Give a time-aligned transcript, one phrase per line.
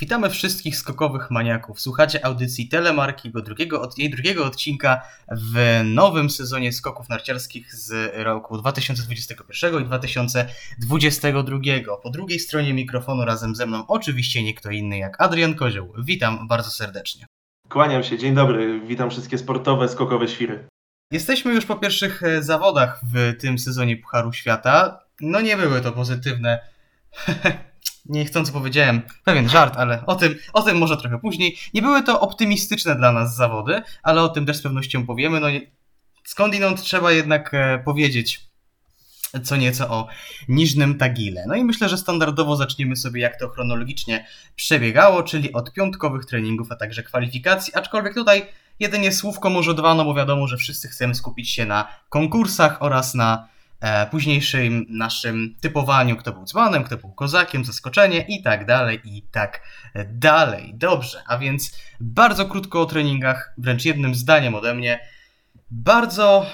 [0.00, 1.80] Witamy wszystkich skokowych maniaków.
[1.80, 8.12] Słuchacie audycji Telemarki, jego drugiego, od, jej drugiego odcinka w nowym sezonie skoków narciarskich z
[8.14, 11.58] roku 2021 i 2022.
[12.02, 15.92] Po drugiej stronie mikrofonu razem ze mną oczywiście nie kto inny jak Adrian Kozioł.
[15.98, 17.26] Witam bardzo serdecznie.
[17.68, 20.68] Kłaniam się, dzień dobry, witam wszystkie sportowe, skokowe świry.
[21.12, 25.00] Jesteśmy już po pierwszych e, zawodach w tym sezonie Pucharu Świata.
[25.20, 26.58] No nie były to pozytywne
[28.08, 31.58] niechcący powiedziałem pewien żart, ale o tym, o tym może trochę później.
[31.74, 35.40] Nie były to optymistyczne dla nas zawody, ale o tym też z pewnością powiemy.
[35.40, 35.46] No,
[36.24, 38.48] skądinąd trzeba jednak e, powiedzieć
[39.44, 40.08] co nieco o
[40.48, 41.44] Niżnym Tagile.
[41.46, 46.72] No i myślę, że standardowo zaczniemy sobie jak to chronologicznie przebiegało, czyli od piątkowych treningów,
[46.72, 48.46] a także kwalifikacji, aczkolwiek tutaj
[48.80, 53.14] jedynie słówko może dwa, no bo wiadomo, że wszyscy chcemy skupić się na konkursach oraz
[53.14, 53.48] na
[54.10, 59.62] późniejszym naszym typowaniu, kto był dzbanem, kto był kozakiem, zaskoczenie i tak dalej, i tak
[60.06, 60.72] dalej.
[60.74, 65.00] Dobrze, a więc bardzo krótko o treningach, wręcz jednym zdaniem ode mnie.
[65.70, 66.46] Bardzo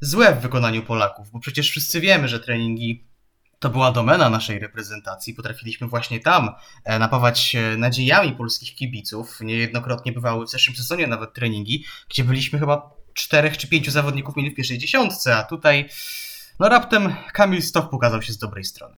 [0.00, 3.12] złe w wykonaniu Polaków, bo przecież wszyscy wiemy, że treningi
[3.58, 5.34] to była domena naszej reprezentacji.
[5.34, 6.50] Potrafiliśmy właśnie tam
[6.84, 9.40] e, napawać nadziejami polskich kibiców.
[9.40, 14.50] Niejednokrotnie bywały w zeszłym sezonie nawet treningi, gdzie byliśmy chyba czterech czy pięciu zawodników mieli
[14.50, 15.88] w pierwszej dziesiątce, a tutaj
[16.62, 18.94] no raptem Kamil Stoch pokazał się z dobrej strony.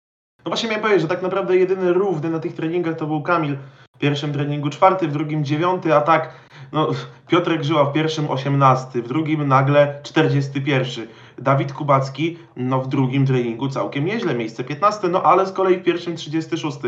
[0.44, 3.56] No właśnie miałem powiedzieć, że tak naprawdę jedyny równy na tych treningach to był Kamil
[3.96, 6.34] w pierwszym treningu czwarty, w drugim dziewiąty, a tak
[6.72, 6.88] no,
[7.28, 11.08] Piotrek Żyła w pierwszym osiemnasty, w drugim nagle czterdziesty pierwszy.
[11.38, 15.82] Dawid Kubacki no, w drugim treningu całkiem nieźle, miejsce 15, no ale z kolei w
[15.82, 16.78] pierwszym 36.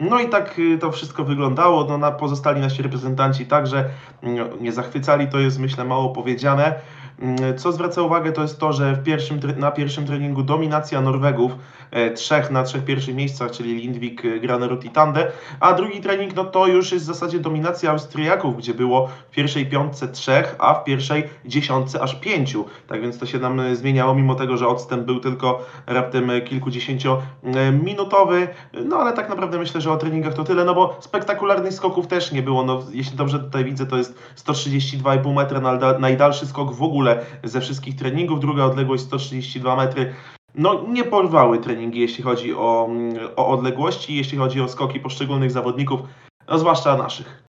[0.00, 3.84] No i tak y, to wszystko wyglądało, no, na pozostali nasi reprezentanci także
[4.22, 6.74] no, nie zachwycali, to jest myślę mało powiedziane.
[7.20, 11.52] Mm, co zwraca uwagę, to jest to, że pierwszym, na pierwszym treningu dominacja Norwegów,
[11.90, 16.36] e, trzech na trzech pierwszych miejscach, czyli Lindvik, e, Granerud i Tande, a drugi trening
[16.36, 20.74] no to już jest w zasadzie dominacja Austriaków, gdzie było w pierwszej piątce trzech, a
[20.74, 22.64] w pierwszej dziesiątce aż pięciu.
[22.86, 28.48] Tak więc to się nam e, zmieniało, mimo tego, że odstęp był tylko raptem kilkudziesięciominutowy,
[28.84, 32.32] no ale tak naprawdę myślę, że o treningach to tyle, no bo spektakularnych skoków też
[32.32, 35.60] nie było, no jeśli dobrze tutaj widzę, to jest 132,5 metra,
[35.98, 38.40] najdalszy skok w ogóle ogóle ze wszystkich treningów.
[38.40, 40.14] Druga odległość 132 metry.
[40.54, 42.88] No, nie porwały treningi, jeśli chodzi o,
[43.36, 46.00] o odległości, jeśli chodzi o skoki poszczególnych zawodników,
[46.48, 47.44] no, zwłaszcza naszych.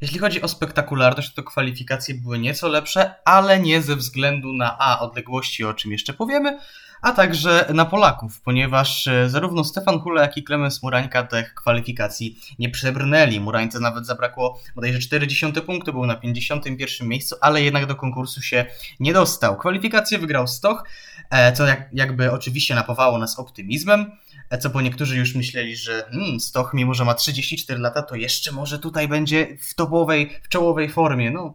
[0.00, 5.00] Jeśli chodzi o spektakularność, to kwalifikacje były nieco lepsze, ale nie ze względu na A
[5.00, 6.58] odległości, o czym jeszcze powiemy,
[7.02, 12.38] a także na Polaków, ponieważ e, zarówno Stefan Hula, jak i Klemens Murańka tych kwalifikacji
[12.58, 13.40] nie przebrnęli.
[13.40, 18.66] Murańce nawet zabrakło bodajże 40 punktu, był na 51 miejscu, ale jednak do konkursu się
[19.00, 19.56] nie dostał.
[19.56, 20.84] Kwalifikację wygrał Stoch,
[21.30, 24.12] e, co jak, jakby oczywiście napawało nas optymizmem,
[24.50, 28.16] e, co bo niektórzy już myśleli, że hmm, Stoch, mimo że ma 34 lata, to
[28.16, 31.30] jeszcze może tutaj będzie w topowej, w czołowej formie.
[31.30, 31.54] No,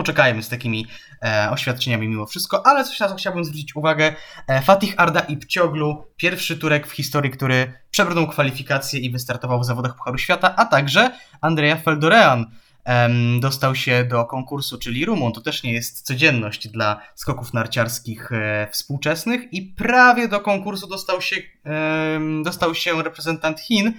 [0.00, 0.86] poczekajmy z takimi
[1.22, 4.14] e, oświadczeniami mimo wszystko, ale coś na co chciałbym zwrócić uwagę.
[4.46, 9.64] E, Fatih Arda i Pcioglu, pierwszy Turek w historii, który przebrnął kwalifikacje i wystartował w
[9.64, 12.46] zawodach Pucharu Świata, a także Andrea Feldorean
[13.40, 15.32] dostał się do konkursu, czyli Rumun.
[15.32, 21.20] To też nie jest codzienność dla skoków narciarskich e, współczesnych i prawie do konkursu dostał
[21.22, 21.36] się,
[22.44, 23.94] dostał się reprezentant Chin, E,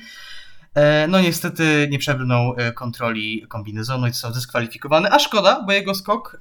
[1.08, 6.38] no niestety nie przebrnął e, kontroli kombinezonu i został dyskwalifikowany, a szkoda, bo jego skok,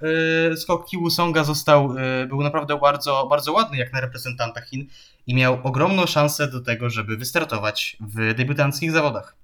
[0.53, 1.95] e, skok Kiwu Songa został,
[2.29, 4.87] był naprawdę bardzo, bardzo ładny jak na reprezentanta Chin
[5.27, 9.37] i miał ogromną szansę do tego, żeby wystartować w debiutanckich zawodach.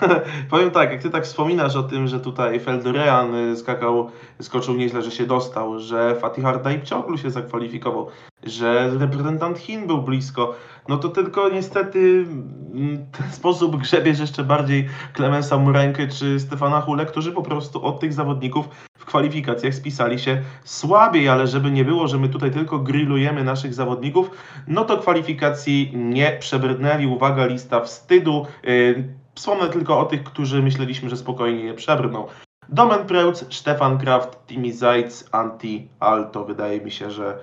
[0.50, 5.10] Powiem tak, jak ty tak wspominasz o tym, że tutaj Feldorean skakał, skoczył nieźle, że
[5.10, 8.08] się dostał, że Fatih Ardaib ciąglu się zakwalifikował,
[8.42, 10.54] że reprezentant Chin był blisko,
[10.88, 12.26] no to tylko niestety
[12.74, 18.00] mm, ten sposób grzebiesz jeszcze bardziej Klemensa Murańkę czy Stefana Hule, którzy po prostu od
[18.00, 18.68] tych zawodników
[18.98, 23.74] w kwalifikacjach spisali się słabiej, ale żeby nie było, że my tutaj tylko grillujemy naszych
[23.74, 24.30] zawodników,
[24.68, 27.06] no to kwalifikacji nie przebrnęli.
[27.06, 28.46] Uwaga, lista wstydu.
[28.68, 32.26] Y, wspomnę tylko o tych, którzy myśleliśmy, że spokojnie nie przebrną.
[32.68, 36.44] Domen Preutz, Stefan Kraft, Timi Zajc, Anti Alto.
[36.44, 37.38] Wydaje mi się, że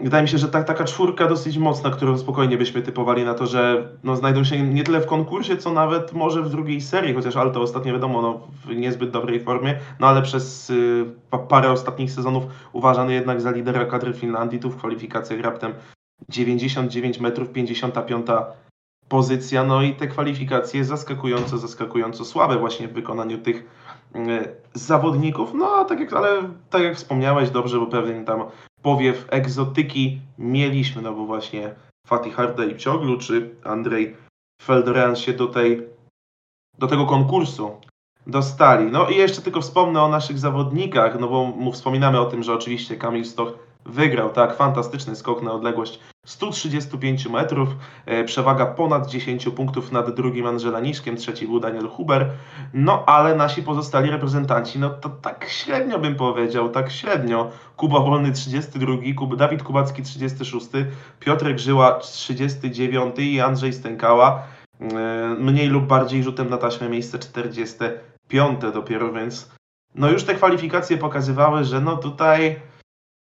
[0.00, 3.46] Wydaje mi się, że ta, taka czwórka dosyć mocna, którą spokojnie byśmy typowali na to,
[3.46, 7.36] że no, znajdą się nie tyle w konkursie, co nawet może w drugiej serii, chociaż
[7.36, 11.04] Alto ostatnio wiadomo, no, w niezbyt dobrej formie, no ale przez y,
[11.48, 15.74] parę ostatnich sezonów uważany jednak za lidera kadry Finlandii, tu w kwalifikacjach raptem
[16.28, 18.26] 99 metrów, 55
[19.08, 23.64] pozycja, no i te kwalifikacje zaskakująco, zaskakująco słabe właśnie w wykonaniu tych
[24.14, 28.44] y, zawodników, no a tak jak, ale tak jak wspomniałeś dobrze, bo pewnie tam
[28.82, 31.74] powiew egzotyki mieliśmy, no bo właśnie
[32.06, 34.16] Fatih Hardej Cioglu czy Andrzej
[34.62, 35.82] Feldoran się do tej
[36.78, 37.80] do tego konkursu
[38.26, 38.90] dostali.
[38.92, 42.96] No i jeszcze tylko wspomnę o naszych zawodnikach, no bo wspominamy o tym, że oczywiście
[42.96, 43.52] Kamil Stoch
[43.88, 47.68] wygrał, tak, fantastyczny skok na odległość 135 metrów,
[48.06, 52.30] e, przewaga ponad 10 punktów nad drugim Angelaniszkiem, trzeci był Daniel Huber,
[52.74, 57.50] no ale nasi pozostali reprezentanci, no to tak średnio bym powiedział, tak średnio.
[57.76, 60.66] Kuba Wolny 32, Kub, Dawid Kubacki 36,
[61.20, 64.42] Piotrek Żyła 39 i Andrzej Stękała
[64.80, 69.50] e, mniej lub bardziej rzutem na taśmę miejsce 45 dopiero, więc
[69.94, 72.56] no już te kwalifikacje pokazywały, że no tutaj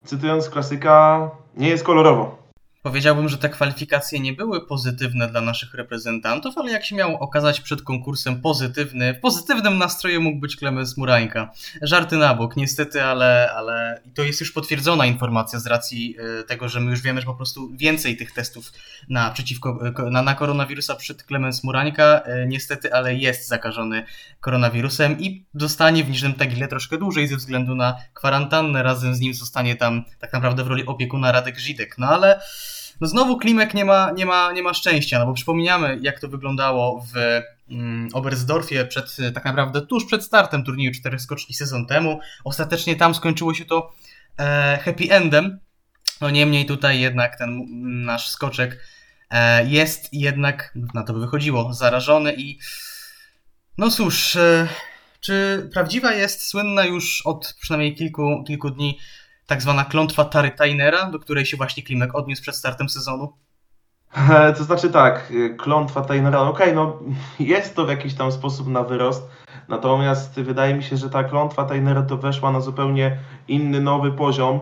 [0.09, 2.37] cytując klasyka, nie jest kolorowo.
[2.83, 7.61] Powiedziałbym, że te kwalifikacje nie były pozytywne dla naszych reprezentantów, ale jak się miało okazać
[7.61, 11.51] przed konkursem pozytywny, w pozytywnym nastroju mógł być Klemens Murańka.
[11.83, 16.69] Żarty na bok, niestety, ale, ale to jest już potwierdzona informacja z racji e, tego,
[16.69, 18.73] że my już wiemy, że po prostu więcej tych testów
[19.09, 19.79] na, przeciwko,
[20.11, 24.05] na, na koronawirusa przed Klemens Murańka, e, niestety, ale jest zakażony
[24.41, 28.83] koronawirusem i zostanie w Niżnym Tagile troszkę dłużej ze względu na kwarantannę.
[28.83, 31.99] Razem z nim zostanie tam tak naprawdę w roli opiekuna Radek Żidek.
[31.99, 32.41] No ale
[33.01, 36.29] no znowu Klimek nie ma, nie ma, nie ma szczęścia, no bo przypominamy, jak to
[36.29, 42.21] wyglądało w mm, Oberstdorfie przed, tak naprawdę tuż przed startem turnieju czterech skoczni sezon temu.
[42.45, 43.93] Ostatecznie tam skończyło się to
[44.39, 45.61] e, happy endem.
[46.21, 47.65] No niemniej tutaj jednak ten
[48.05, 48.85] nasz skoczek
[49.31, 52.59] e, jest jednak, na to by wychodziło, zarażony i
[53.79, 54.69] no cóż, e,
[55.21, 58.99] czy prawdziwa jest słynna już od przynajmniej kilku, kilku dni
[59.49, 63.33] tak zwana klątwa Tary Tainera, do której się właśnie Klimek odniósł przed startem sezonu?
[64.57, 66.99] To znaczy tak, klątwa Tainera, okej, okay, no
[67.41, 69.31] jest to w jakiś tam sposób na wyrost,
[69.69, 73.19] natomiast wydaje mi się, że ta klątwa Tainera to weszła na zupełnie
[73.49, 74.61] inny, nowy poziom,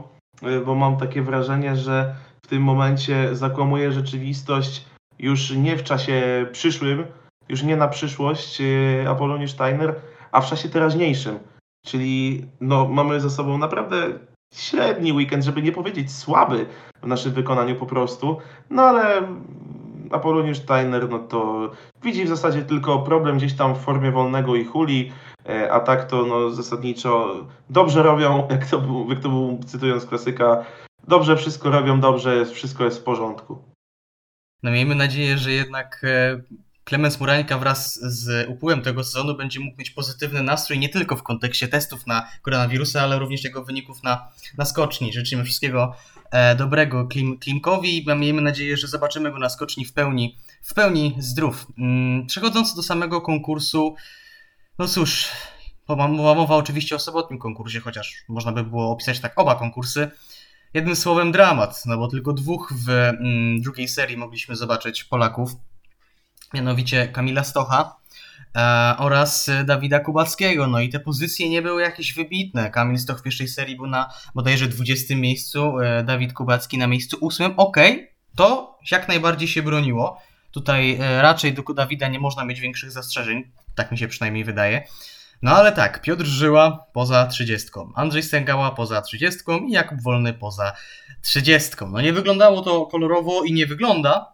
[0.66, 4.86] bo mam takie wrażenie, że w tym momencie zakłamuje rzeczywistość
[5.18, 7.06] już nie w czasie przyszłym,
[7.48, 9.94] już nie na przyszłość e, Apolonii Steiner,
[10.32, 11.38] a w czasie teraźniejszym.
[11.86, 13.96] Czyli no, mamy za sobą naprawdę
[14.54, 16.66] średni weekend, żeby nie powiedzieć słaby
[17.02, 18.36] w naszym wykonaniu po prostu.
[18.70, 19.22] No ale
[20.10, 21.70] Apoloniusz Steiner, no to
[22.02, 25.12] widzi w zasadzie tylko problem gdzieś tam w formie wolnego i huli,
[25.48, 30.06] e, a tak to no zasadniczo dobrze robią, jak to był, jak to był cytując
[30.06, 30.64] klasyka,
[31.08, 33.58] dobrze wszystko robią, dobrze, wszystko jest w porządku.
[34.62, 36.40] No miejmy nadzieję, że jednak e,
[36.88, 41.22] Klemens Murańka wraz z upływem tego sezonu będzie mógł mieć pozytywny nastrój nie tylko w
[41.22, 44.28] kontekście testów na koronawirusa, ale również jego wyników na,
[44.58, 45.12] na skoczni.
[45.12, 45.94] Życzymy wszystkiego
[46.30, 50.74] e, dobrego Klim, Klimkowi i miejmy nadzieję, że zobaczymy go na skoczni w pełni, w
[50.74, 51.66] pełni zdrów.
[51.78, 53.94] Mm, przechodząc do samego konkursu,
[54.78, 55.28] no cóż,
[55.88, 60.10] mowa oczywiście o sobotnim konkursie, chociaż można by było opisać tak oba konkursy.
[60.74, 65.56] Jednym słowem dramat, no bo tylko dwóch w mm, drugiej serii mogliśmy zobaczyć Polaków
[66.54, 67.96] mianowicie Kamila Stocha
[68.56, 70.66] e, oraz Dawida Kubackiego.
[70.66, 72.70] No i te pozycje nie były jakieś wybitne.
[72.70, 77.18] Kamil Stoch w pierwszej serii był na bodajże 20 miejscu, e, Dawid Kubacki na miejscu
[77.26, 77.52] 8.
[77.56, 80.22] Okej, okay, to jak najbardziej się broniło.
[80.50, 84.82] Tutaj e, raczej do Dawida nie można mieć większych zastrzeżeń, tak mi się przynajmniej wydaje.
[85.42, 90.72] No ale tak, Piotr Żyła poza 30, Andrzej Stęgała poza 30 i Jakub Wolny poza
[91.22, 91.70] 30.
[91.92, 94.32] No nie wyglądało to kolorowo i nie wygląda,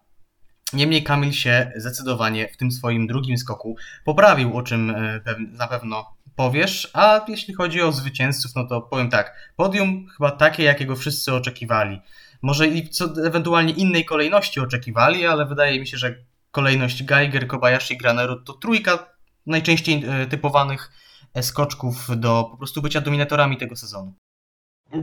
[0.72, 6.16] Niemniej Kamil się zdecydowanie w tym swoim drugim skoku poprawił, o czym e, na pewno
[6.36, 6.91] powiesz.
[6.94, 9.52] A jeśli chodzi o zwycięzców, no to powiem tak.
[9.56, 12.00] Podium chyba takie, jakiego wszyscy oczekiwali.
[12.43, 16.14] Może i co ewentualnie innej kolejności oczekiwali, ale wydaje mi się, że
[16.50, 19.06] kolejność Geiger, Kobayashi, Graneru to trójka
[19.46, 20.93] najczęściej e, typowanych
[21.34, 24.14] e, skoczków do po prostu bycia dominatorami tego sezonu.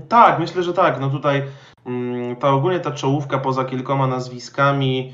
[0.10, 1.00] Tak, myślę, że tak.
[1.00, 1.44] No tutaj
[1.86, 5.14] mm, ta ogólnie ta czołówka poza kilkoma nazwiskami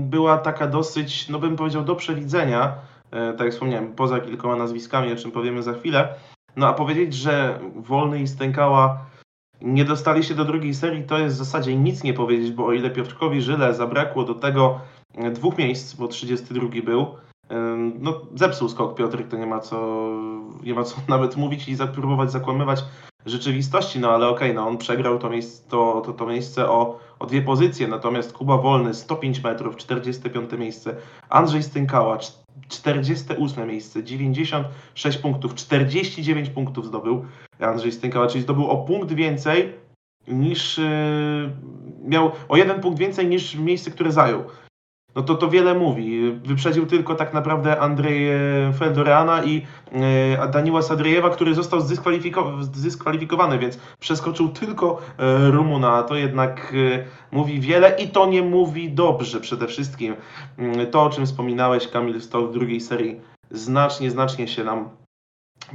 [0.00, 2.74] była taka dosyć, no bym powiedział, do przewidzenia,
[3.10, 6.14] e, tak jak wspomniałem, poza kilkoma nazwiskami, o czym powiemy za chwilę.
[6.56, 9.06] No a powiedzieć, że Wolny i Stękała
[9.62, 12.72] nie dostali się do drugiej serii, to jest w zasadzie nic nie powiedzieć, bo o
[12.72, 14.80] ile Piotrkowi Żyle zabrakło do tego
[15.14, 17.00] e, dwóch miejsc, bo 32 był,
[17.50, 17.56] e,
[17.98, 20.08] no zepsuł skok Piotrek, to nie ma co,
[20.62, 22.84] nie ma co nawet mówić i próbować zakłamywać
[23.26, 26.98] rzeczywistości, no ale okej, okay, no on przegrał to miejsce, to, to, to miejsce o,
[27.22, 30.96] o dwie pozycje, natomiast Kuba Wolny 105 metrów, 45 miejsce,
[31.28, 32.18] Andrzej Stynkała
[32.68, 37.24] 48 miejsce, 96 punktów, 49 punktów zdobył
[37.60, 39.72] Andrzej Stynkała, czyli zdobył o punkt więcej
[40.28, 40.84] niż yy,
[42.04, 44.44] miał o jeden punkt więcej niż miejsce, które zajął
[45.14, 46.32] no to to wiele mówi.
[46.44, 48.30] Wyprzedził tylko tak naprawdę Andrzej
[48.78, 51.80] Feldoreana i e, Daniła Sadriejewa, który został
[52.60, 56.02] zdyskwalifikowany, więc przeskoczył tylko e, Rumuna.
[56.02, 60.16] To jednak e, mówi wiele i to nie mówi dobrze przede wszystkim.
[60.58, 64.88] Mm, to, o czym wspominałeś, Kamil Stoch w drugiej serii znacznie, znacznie się nam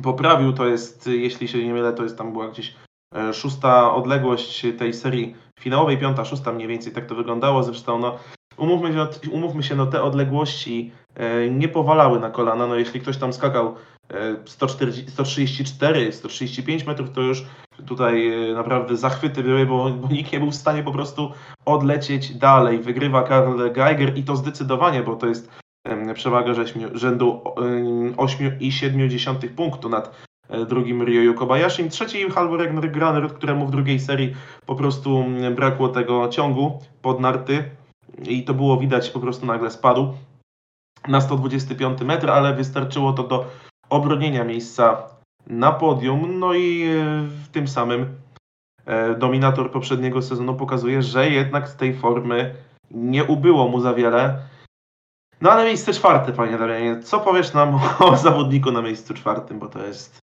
[0.03, 0.53] poprawił.
[0.53, 2.75] To jest, jeśli się nie mylę, to jest tam była gdzieś
[3.34, 7.63] szósta odległość tej serii finałowej, piąta, szósta mniej więcej tak to wyglądało.
[7.63, 8.17] Zresztą no,
[8.58, 12.68] umówmy, się, umówmy się, no te odległości e, nie powalały na kolana.
[12.68, 13.76] No jeśli ktoś tam skakał
[14.46, 17.46] 140, 134, 135 metrów, to już
[17.86, 21.32] tutaj e, naprawdę zachwyty były, bo, bo nikt nie był w stanie po prostu
[21.66, 22.80] odlecieć dalej.
[22.80, 25.52] Wygrywa Karl Geiger i to zdecydowanie, bo to jest
[26.14, 26.54] przewaga
[26.94, 27.42] rzędu
[28.18, 31.90] 8,7 punktu nad e, drugim Ryoyu Kobayashi.
[31.90, 34.36] Trzeci Halvor Graner, któremu w drugiej serii
[34.66, 37.64] po prostu brakło tego ciągu pod narty
[38.26, 40.14] i to było widać, po prostu nagle spadł
[41.08, 43.46] na 125 metr, ale wystarczyło to do
[43.90, 45.04] obronienia miejsca
[45.48, 46.40] na podium.
[46.40, 48.16] No i e, w tym samym
[48.86, 52.56] e, dominator poprzedniego sezonu pokazuje, że jednak z tej formy
[52.92, 54.40] nie ubyło mu za wiele.
[55.42, 57.00] No ale miejsce czwarte, panie Damianie.
[57.04, 60.20] Co powiesz nam o zawodniku na miejscu czwartym, bo to jest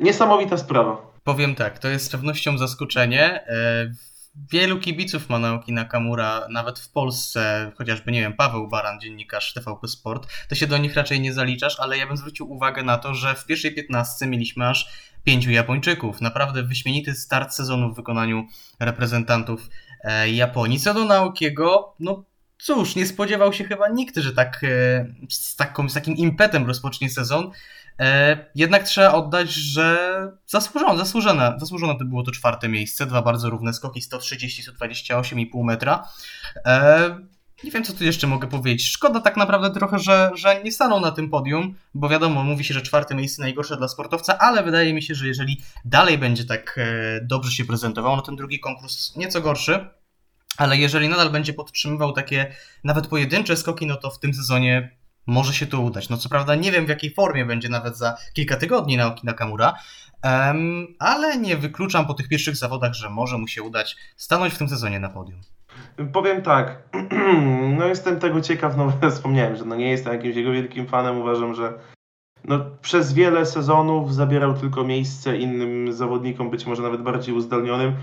[0.00, 0.96] niesamowita sprawa.
[1.24, 3.44] Powiem tak, to jest z pewnością zaskoczenie.
[4.50, 9.88] Wielu kibiców ma Naoki Nakamura, nawet w Polsce, chociażby, nie wiem, Paweł Baran, dziennikarz TVP
[9.88, 13.14] Sport, to się do nich raczej nie zaliczasz, ale ja bym zwrócił uwagę na to,
[13.14, 14.88] że w pierwszej piętnastce mieliśmy aż
[15.24, 16.20] pięciu Japończyków.
[16.20, 18.46] Naprawdę wyśmienity start sezonu w wykonaniu
[18.80, 19.68] reprezentantów
[20.04, 20.80] e, Japonii.
[20.80, 22.24] Co do Naokiego, no
[22.58, 27.10] cóż, nie spodziewał się chyba nikt, że tak e, z, taką, z takim impetem rozpocznie
[27.10, 27.50] sezon.
[28.00, 29.98] E, jednak trzeba oddać, że
[30.46, 33.06] zasłużone, zasłużone, zasłużone to było to czwarte miejsce.
[33.06, 36.08] Dwa bardzo równe skoki, 130-128,5 metra.
[36.66, 37.18] E,
[37.64, 38.88] nie wiem, co tu jeszcze mogę powiedzieć.
[38.88, 42.74] Szkoda tak naprawdę trochę, że, że nie staną na tym podium, bo wiadomo, mówi się,
[42.74, 46.80] że czwarte miejsce najgorsze dla sportowca, ale wydaje mi się, że jeżeli dalej będzie tak
[47.22, 49.88] dobrze się prezentował, no ten drugi konkurs nieco gorszy,
[50.56, 52.52] ale jeżeli nadal będzie podtrzymywał takie
[52.84, 54.96] nawet pojedyncze skoki, no to w tym sezonie
[55.26, 56.08] może się to udać.
[56.08, 59.74] No co prawda nie wiem w jakiej formie będzie nawet za kilka tygodni Naoki Nakamura,
[60.24, 64.58] um, ale nie wykluczam po tych pierwszych zawodach, że może mu się udać stanąć w
[64.58, 65.40] tym sezonie na podium.
[66.12, 66.82] Powiem tak,
[67.78, 71.54] no jestem tego ciekaw, no wspomniałem, że no nie jestem jakimś jego wielkim fanem, uważam,
[71.54, 71.72] że
[72.44, 77.96] no, przez wiele sezonów zabierał tylko miejsce innym zawodnikom, być może nawet bardziej uzdolnionym.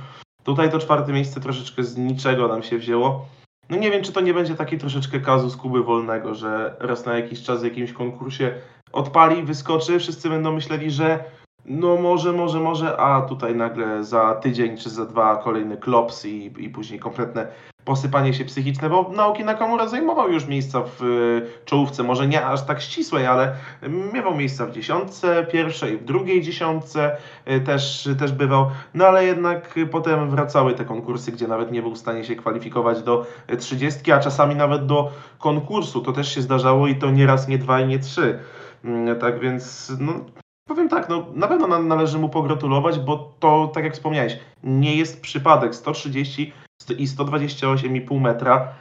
[0.43, 3.27] Tutaj to czwarte miejsce troszeczkę z niczego nam się wzięło.
[3.69, 7.17] No nie wiem, czy to nie będzie taki troszeczkę kazus Kuby Wolnego, że raz na
[7.17, 8.53] jakiś czas w jakimś konkursie
[8.91, 11.23] odpali, wyskoczy, wszyscy będą myśleli, że
[11.65, 16.53] no może, może, może, a tutaj nagle za tydzień czy za dwa kolejny klops i,
[16.57, 17.47] i później kompletne
[17.85, 22.65] posypanie się psychiczne, bo Naoki Nakamura zajmował już miejsca w y, czołówce, może nie aż
[22.65, 23.55] tak ścisłej, ale
[24.13, 29.79] miewał miejsca w dziesiątce pierwszej, w drugiej dziesiątce y, też, też bywał, no ale jednak
[29.91, 33.25] potem wracały te konkursy, gdzie nawet nie był w stanie się kwalifikować do
[33.59, 37.57] trzydziestki, a czasami nawet do konkursu, to też się zdarzało i to nie raz, nie
[37.57, 38.39] dwa i nie trzy.
[38.83, 40.13] Mm, tak więc no,
[40.67, 45.21] Powiem tak, no na pewno należy mu pogratulować, bo to, tak jak wspomniałeś, nie jest
[45.21, 45.75] przypadek.
[45.75, 46.53] 130
[46.97, 48.73] i 128,5 metra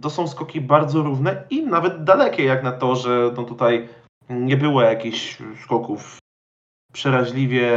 [0.00, 3.88] to są skoki bardzo równe i nawet dalekie, jak na to, że no tutaj
[4.30, 6.18] nie było jakichś skoków
[6.92, 7.70] przeraźliwie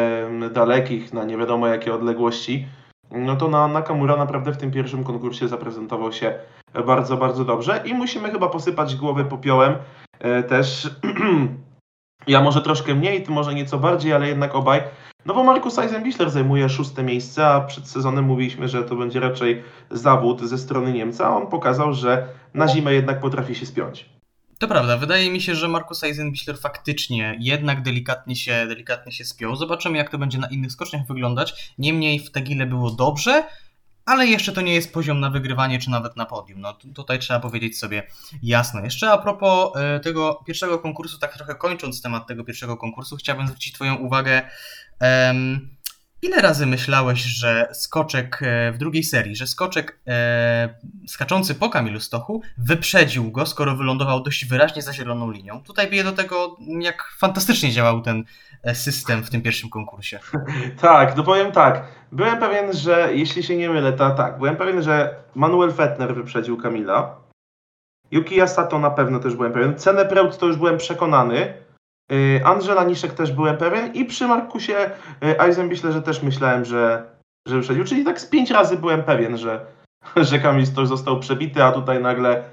[0.52, 2.68] dalekich na nie wiadomo jakie odległości.
[3.12, 6.40] No to na Nakamura naprawdę w tym pierwszym konkursie zaprezentował się
[6.86, 9.76] bardzo, bardzo dobrze i musimy chyba posypać głowę popiołem
[10.20, 10.90] e, też
[12.28, 14.82] Ja może troszkę mniej, ty może nieco bardziej, ale jednak obaj.
[15.26, 19.64] No bo Markus Eisenbichler zajmuje szóste miejsce, a przed sezonem mówiliśmy, że to będzie raczej
[19.92, 21.28] zawód ze strony Niemca.
[21.28, 24.10] A on pokazał, że na zimę jednak potrafi się spiąć.
[24.60, 29.56] To prawda, wydaje mi się, że Markus Eisenbichler faktycznie jednak delikatnie się, delikatnie się spiął.
[29.56, 31.74] Zobaczymy, jak to będzie na innych skoczniach wyglądać.
[31.78, 33.44] Niemniej w Tagile było dobrze,
[34.06, 36.62] ale jeszcze to nie jest poziom na wygrywanie czy nawet na podium.
[36.62, 38.08] No tutaj trzeba powiedzieć sobie
[38.44, 38.84] jasno.
[38.84, 43.48] Jeszcze a propos e, tego pierwszego konkursu, tak trochę kończąc temat tego pierwszego konkursu, chciałbym
[43.48, 44.42] zwrócić Twoją uwagę.
[46.22, 50.76] Ile razy myślałeś, że skoczek e, w drugiej serii, że skoczek e,
[51.08, 55.64] skaczący po Kamilu Stochu wyprzedził go, skoro wylądował dość wyraźnie za zieloną linią?
[55.64, 58.26] Tutaj bije do tego, jak fantastycznie działał ten
[58.66, 60.20] E, system w tym pierwszym konkursie.
[60.82, 61.84] tak, no powiem tak.
[62.12, 66.58] Byłem pewien, że jeśli się nie mylę, to tak, byłem pewien, że Manuel Fettner wyprzedził
[66.58, 67.16] Kamila.
[68.12, 69.76] Yuki Yasato na pewno też byłem pewien.
[69.76, 71.65] Cenę Preut to już byłem przekonany.
[72.12, 74.92] Y, Andrzej Laniszek też byłem pewien i przy Markusie
[75.24, 77.06] y, Eisenbichler, że też myślałem, że,
[77.48, 77.84] że wyprzedził.
[77.84, 79.66] Czyli tak z pięć razy byłem pewien, że,
[80.16, 82.44] że Kamil Stoch został przebity, a tutaj nagle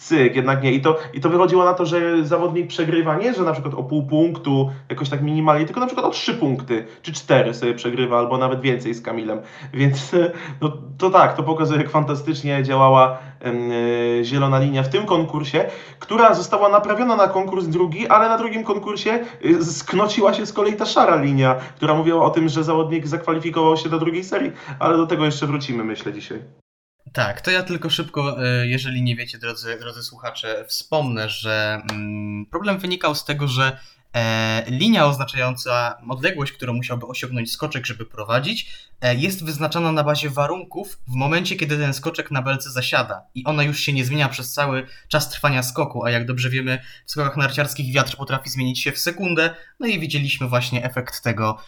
[0.00, 0.72] cyk, jednak nie.
[0.72, 3.82] I to, I to wychodziło na to, że zawodnik przegrywa nie, że na przykład o
[3.82, 8.18] pół punktu, jakoś tak minimalnie, tylko na przykład o trzy punkty, czy cztery sobie przegrywa,
[8.18, 9.40] albo nawet więcej z Kamilem.
[9.74, 10.16] Więc
[10.60, 15.64] no, to tak, to pokazuje, jak fantastycznie działała yy, zielona linia w tym konkursie,
[15.98, 20.76] która została naprawiona na konkurs drugi, ale na drugim konkursie yy, sknociła się z kolei
[20.76, 24.96] ta szara linia, która mówiła o tym, że zawodnik zakwalifikował się do drugiej serii, ale
[24.96, 26.40] do tego jeszcze wrócimy, myślę, dzisiaj.
[27.12, 32.46] Tak, to ja tylko szybko, e, jeżeli nie wiecie, drodzy, drodzy słuchacze, wspomnę, że mm,
[32.46, 33.78] problem wynikał z tego, że
[34.14, 40.30] e, linia oznaczająca odległość, którą musiałby osiągnąć skoczek, żeby prowadzić, e, jest wyznaczana na bazie
[40.30, 44.28] warunków w momencie, kiedy ten skoczek na belce zasiada i ona już się nie zmienia
[44.28, 48.82] przez cały czas trwania skoku, a jak dobrze wiemy, w skokach narciarskich wiatr potrafi zmienić
[48.82, 51.58] się w sekundę, no i widzieliśmy właśnie efekt tego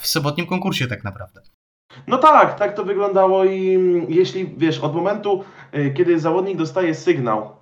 [0.00, 1.57] w sobotnim konkursie tak naprawdę.
[2.06, 6.94] No tak, tak to wyglądało i mm, jeśli, wiesz, od momentu, y, kiedy zawodnik dostaje
[6.94, 7.58] sygnał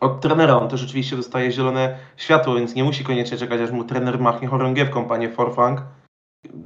[0.00, 3.84] od trenera, on też oczywiście dostaje zielone światło, więc nie musi koniecznie czekać, aż mu
[3.84, 5.82] trener machnie chorągiewką, panie Forfang.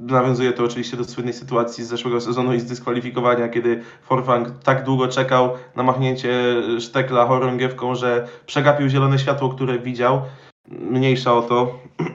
[0.01, 4.83] Nawiązuje to oczywiście do słynnej sytuacji z zeszłego sezonu i z dyskwalifikowania, kiedy Forfang tak
[4.83, 6.33] długo czekał na machnięcie
[6.79, 10.21] sztekla chorągiewką, że przegapił zielone światło, które widział.
[10.67, 11.79] Mniejsza o to.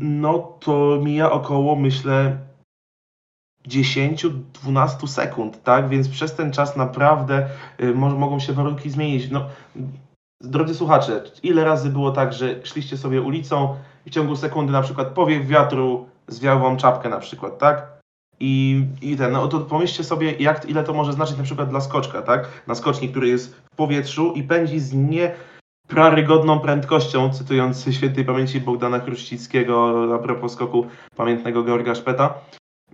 [0.00, 2.38] no to mija około, myślę,
[3.68, 5.88] 10-12 sekund, tak?
[5.88, 7.48] Więc przez ten czas naprawdę
[7.80, 9.30] y, mogą się warunki zmienić.
[9.30, 9.46] No,
[10.40, 13.76] drodzy słuchacze, ile razy było tak, że szliście sobie ulicą
[14.06, 18.00] i w ciągu sekundy na przykład powiew wiatru zwiał wam czapkę na przykład, tak?
[18.40, 21.80] I, i ten, no to pomyślcie sobie, jak, ile to może znaczyć na przykład dla
[21.80, 22.48] skoczka, tak?
[22.66, 25.34] Na skoczni, który jest w powietrzu i pędzi z nie
[25.88, 30.86] prarygodną prędkością, cytując świętej pamięci Bogdana Kruścickiego a propos skoku
[31.16, 32.34] pamiętnego Georga Szpeta.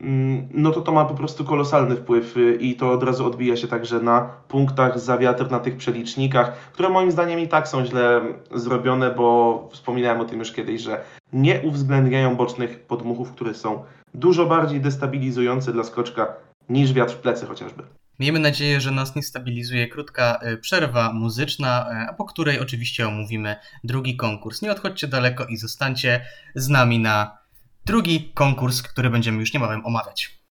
[0.01, 3.57] Mm, no to to ma po prostu kolosalny wpływ y, i to od razu odbija
[3.57, 7.85] się także na punktach za wiatr, na tych przelicznikach, które moim zdaniem i tak są
[7.85, 8.21] źle
[8.55, 13.85] zrobione, bo wspominałem o tym już kiedyś, że nie uwzględniają bocznych podmuchów, które są
[14.15, 16.35] dużo bardziej destabilizujące dla skoczka
[16.69, 17.83] niż wiatr w plecy chociażby.
[18.19, 23.57] Miejmy nadzieję, że nas nie stabilizuje krótka y, przerwa muzyczna, y, po której oczywiście omówimy
[23.85, 24.63] drugi konkurs.
[24.63, 26.25] Nie odchodźcie daleko i zostańcie
[26.55, 27.46] z nami na
[27.87, 30.46] drugi konkurs, który będziemy już niebawem omawiać.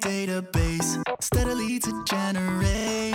[0.00, 3.14] Database, steadily to generate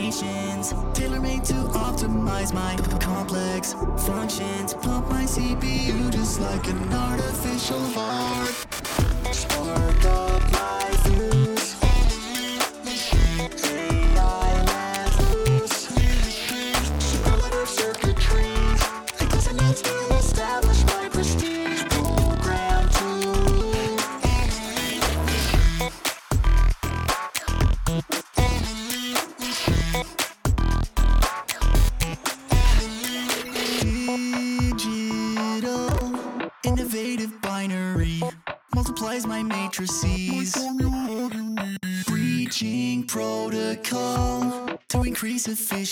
[0.00, 3.74] automations tailor-made to optimize my complex
[4.06, 4.74] functions.
[4.74, 8.53] Pump my CPU just like an artificial heart.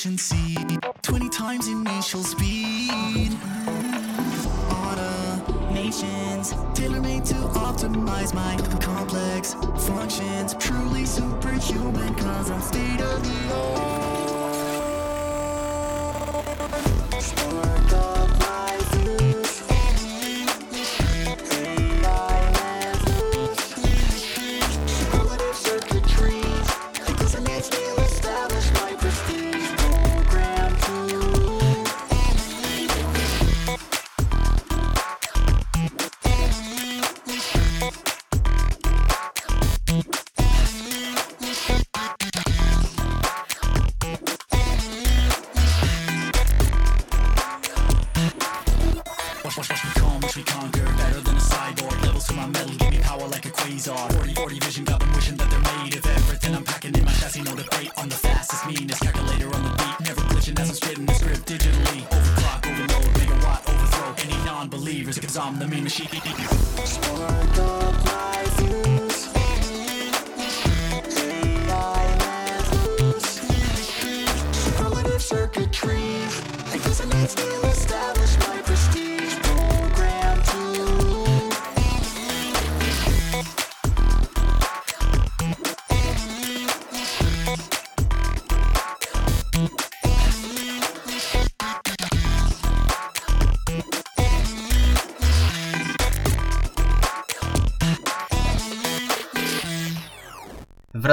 [0.02, 0.31] patience.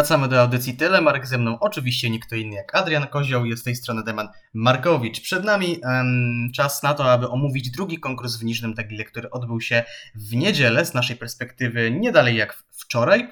[0.09, 1.25] Wracamy do audycji Telemark.
[1.25, 5.21] Ze mną oczywiście nie kto inny jak Adrian Kozioł, jest z tej strony Deman Markowicz.
[5.21, 9.61] Przed nami em, czas na to, aby omówić drugi konkurs w Niżnym Tagile, który odbył
[9.61, 9.83] się
[10.15, 13.29] w niedzielę, z naszej perspektywy nie dalej jak wczoraj.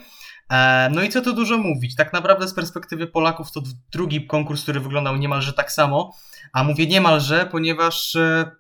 [0.52, 3.62] E, no i co tu dużo mówić, tak naprawdę z perspektywy Polaków to
[3.92, 6.14] drugi konkurs, który wyglądał niemalże tak samo,
[6.54, 8.52] a mówię niemalże, ponieważ e,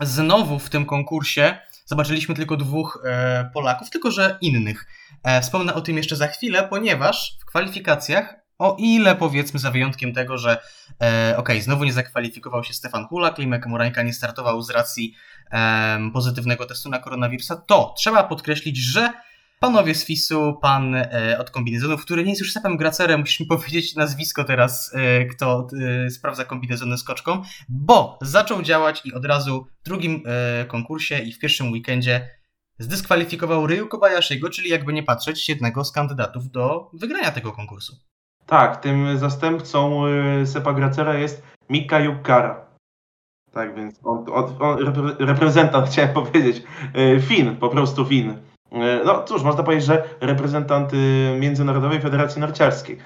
[0.00, 4.86] znowu w tym konkursie zobaczyliśmy tylko dwóch e, Polaków, tylko że innych.
[5.22, 10.12] E, Wspomnę o tym jeszcze za chwilę, ponieważ w kwalifikacjach, o ile powiedzmy za wyjątkiem
[10.12, 10.62] tego, że
[11.02, 15.14] e, okej, znowu nie zakwalifikował się Stefan Hula, Klimek Morańka nie startował z racji
[16.12, 19.12] pozytywnego testu na koronawirusa, to trzeba podkreślić, że
[19.60, 23.46] panowie z FIS-u, pan e, od kombinezonów, który nie jest już Sepem Gracerem, musisz mi
[23.56, 25.66] powiedzieć nazwisko teraz, e, kto
[26.06, 31.32] e, sprawdza kombinezony skoczką, bo zaczął działać i od razu w drugim e, konkursie i
[31.32, 32.38] w pierwszym weekendzie
[32.78, 37.96] zdyskwalifikował Ryu Kobayashiego, czyli jakby nie patrzeć, jednego z kandydatów do wygrania tego konkursu.
[38.46, 42.66] Tak, tym zastępcą y, Sepa Gracera jest Mika Yukkara.
[43.52, 46.62] Tak więc on, on, on repre- reprezentant, chciałem powiedzieć,
[46.96, 48.36] y, Fin, po prostu Fin.
[48.72, 50.92] Y, No cóż, można powiedzieć, że reprezentant
[51.40, 52.98] Międzynarodowej Federacji Narciarskiej.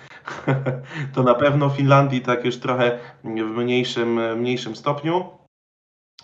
[1.14, 5.25] to na pewno Finlandii tak już trochę w mniejszym, mniejszym stopniu.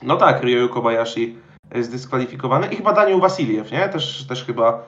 [0.03, 1.39] No tak, Ryo Kobayashi
[1.75, 3.89] jest dyskwalifikowany i chyba Daniel Wasiliew, nie?
[3.89, 4.83] Też, też chyba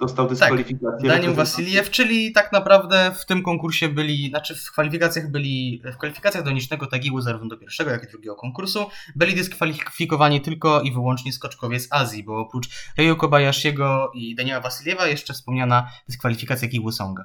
[0.00, 1.08] dostał dyskwalifikację.
[1.08, 1.64] Daniel reprezentacji.
[1.64, 6.50] Wasiliew, czyli tak naprawdę w tym konkursie byli, znaczy w kwalifikacjach byli, w kwalifikacjach do
[6.50, 8.86] nicznego tagiłu zarówno do pierwszego, jak i drugiego konkursu
[9.16, 15.06] byli dyskwalifikowani tylko i wyłącznie skoczkowie z Azji, bo oprócz Ryo Kobayashiego i Daniela Wasiliewa
[15.06, 17.24] jeszcze wspomniana dyskwalifikacja Kiwu Songa.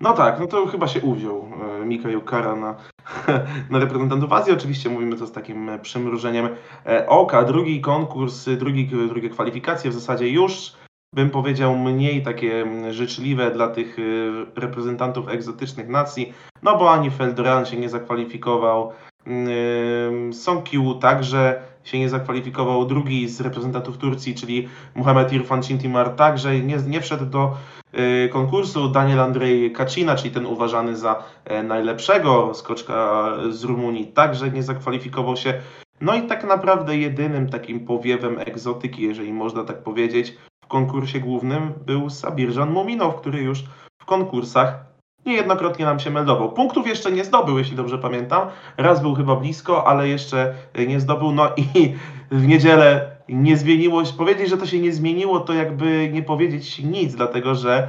[0.00, 1.50] No tak, no to chyba się uwziął
[1.82, 2.76] e, Mika Jukara na,
[3.70, 4.52] na reprezentantów Azji.
[4.52, 6.48] Oczywiście mówimy to z takim e, przymrużeniem
[6.86, 7.44] e, oka.
[7.44, 10.72] Drugi konkurs, drugi, drugie kwalifikacje w zasadzie już
[11.14, 17.10] bym powiedział mniej takie mm, życzliwe dla tych e, reprezentantów egzotycznych nacji, no bo ani
[17.10, 18.92] Feldoran się nie zakwalifikował,
[19.26, 26.10] Ym, Song Kiu także się nie zakwalifikował, drugi z reprezentantów Turcji, czyli Muhammed Irfan Cintimar
[26.10, 27.56] także nie, nie wszedł do
[27.98, 28.88] y, konkursu.
[28.88, 35.36] Daniel Andrzej Kacina, czyli ten uważany za e, najlepszego skoczka z Rumunii, także nie zakwalifikował
[35.36, 35.54] się.
[36.00, 40.36] No i tak naprawdę jedynym takim powiewem egzotyki, jeżeli można tak powiedzieć,
[40.70, 43.64] konkursie głównym był Sabirżan Muminow, który już
[44.02, 44.90] w konkursach
[45.26, 46.52] niejednokrotnie nam się meldował.
[46.52, 48.48] Punktów jeszcze nie zdobył, jeśli dobrze pamiętam.
[48.76, 50.54] Raz był chyba blisko, ale jeszcze
[50.88, 51.32] nie zdobył.
[51.32, 51.94] No i
[52.42, 54.12] w niedzielę nie zmieniło się.
[54.12, 57.88] Powiedzieć, że to się nie zmieniło, to jakby nie powiedzieć nic, dlatego że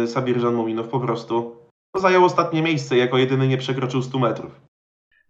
[0.00, 1.56] yy, Sabirżan Muminow po prostu
[1.96, 4.65] zajął ostatnie miejsce, jako jedyny nie przekroczył 100 metrów.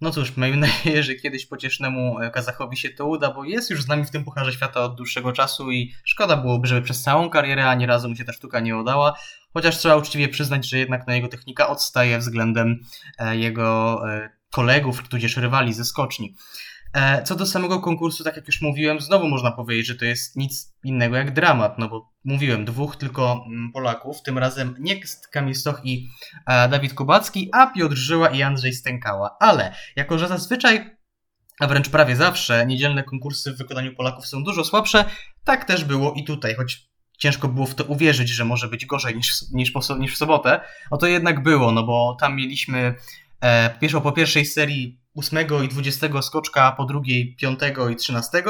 [0.00, 3.82] No cóż, miejmy nadzieję, że kiedyś pociesznemu e, Kazachowi się to uda, bo jest już
[3.82, 7.30] z nami w tym Pucharze Świata od dłuższego czasu i szkoda byłoby, żeby przez całą
[7.30, 9.18] karierę ani razu mu się ta sztuka nie udała.
[9.54, 12.80] Chociaż trzeba uczciwie przyznać, że jednak na jego technika odstaje względem
[13.18, 16.34] e, jego e, kolegów, tudzież rywali ze skoczni.
[16.92, 20.36] E, Co do samego konkursu, tak jak już mówiłem, znowu można powiedzieć, że to jest
[20.36, 25.00] nic innego jak dramat, no bo mówiłem, dwóch tylko mm, Polaków, tym razem nie
[25.32, 26.08] Kamil Stoch i
[26.46, 29.36] e, Dawid Kubacki, a Piotr Żyła i Andrzej Stękała.
[29.40, 30.96] Ale jako, że zazwyczaj,
[31.60, 35.04] a wręcz prawie zawsze, niedzielne konkursy w wykonaniu Polaków są dużo słabsze,
[35.44, 39.16] tak też było i tutaj, choć ciężko było w to uwierzyć, że może być gorzej
[39.16, 42.94] niż, niż, niż w sobotę, no to jednak było, no bo tam mieliśmy
[43.40, 47.60] e, po pierwszej serii 8 i 20 skoczka, po drugiej 5
[47.92, 48.42] i 13,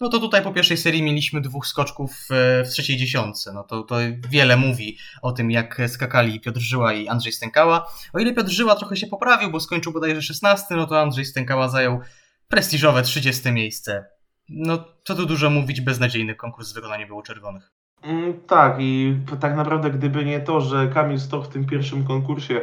[0.00, 3.52] no to tutaj po pierwszej serii mieliśmy dwóch skoczków e, w trzeciej dziesiątce.
[3.52, 3.96] No to, to
[4.30, 7.86] wiele mówi o tym, jak skakali Piotr Żyła i Andrzej Stękała.
[8.12, 11.68] O ile Piotr Żyła trochę się poprawił, bo skończył bodajże 16, no to Andrzej Stękała
[11.68, 12.00] zajął
[12.48, 14.04] prestiżowe 30 miejsce.
[14.48, 17.72] No, co tu dużo mówić, beznadziejny konkurs w wykonaniu było czerwonych.
[18.02, 22.60] Mm, tak, i tak naprawdę gdyby nie to, że Kamil Stoch w tym pierwszym konkursie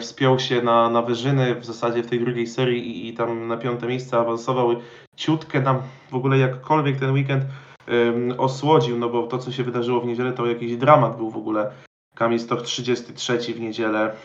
[0.00, 3.56] wspiął się na, na wyżyny w zasadzie w tej drugiej serii i, i tam na
[3.56, 4.76] piąte miejsce awansował,
[5.16, 7.44] ciutkę nam w ogóle jakkolwiek ten weekend
[7.88, 11.36] ym, osłodził, no bo to co się wydarzyło w niedzielę to jakiś dramat był w
[11.36, 11.72] ogóle.
[12.14, 14.16] Kamil Stoch 33 w niedzielę,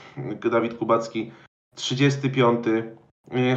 [0.52, 1.32] Dawid Kubacki
[1.76, 3.07] 35, Yy,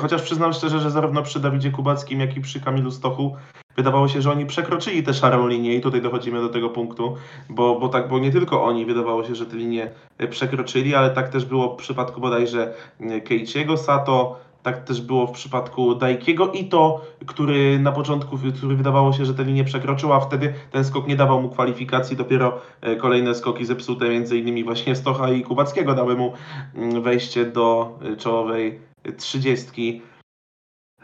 [0.00, 3.36] Chociaż przyznam szczerze, że zarówno przy Dawidzie Kubackim, jak i przy Kamilu Stochu
[3.76, 7.16] wydawało się, że oni przekroczyli tę szarą linię i tutaj dochodzimy do tego punktu,
[7.48, 9.90] bo, bo tak, bo nie tylko oni wydawało się, że tę linię
[10.22, 15.26] y, przekroczyli, ale tak też było w przypadku bodajże y, Keiichiego Sato, tak też było
[15.26, 20.20] w przypadku Daikiego Ito, który na początku, który wydawało się, że tę linię przekroczył, a
[20.20, 24.96] wtedy ten skok nie dawał mu kwalifikacji, dopiero e, kolejne skoki zepsute, między innymi właśnie
[24.96, 26.32] Stocha i Kubackiego dały mu
[26.74, 30.02] mm, wejście do e, czołowej trzydziestki.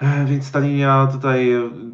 [0.01, 1.51] E, Więc ta linia tutaj,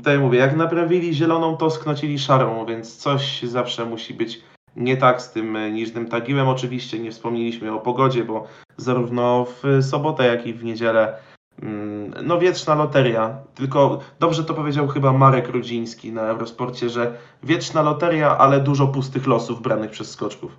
[0.07, 4.43] jak mówię, jak naprawili zieloną, to sknocili szarą, więc coś zawsze musi być
[4.77, 6.49] nie tak z tym niżnym tagiłem.
[6.49, 11.19] Oczywiście nie wspomnieliśmy o pogodzie, bo zarówno w sobotę, jak i w niedzielę
[11.63, 13.39] mm, no wieczna loteria.
[13.55, 19.27] Tylko dobrze to powiedział chyba Marek Rudziński na Eurosporcie, że wieczna loteria, ale dużo pustych
[19.27, 20.57] losów branych przez skoczków.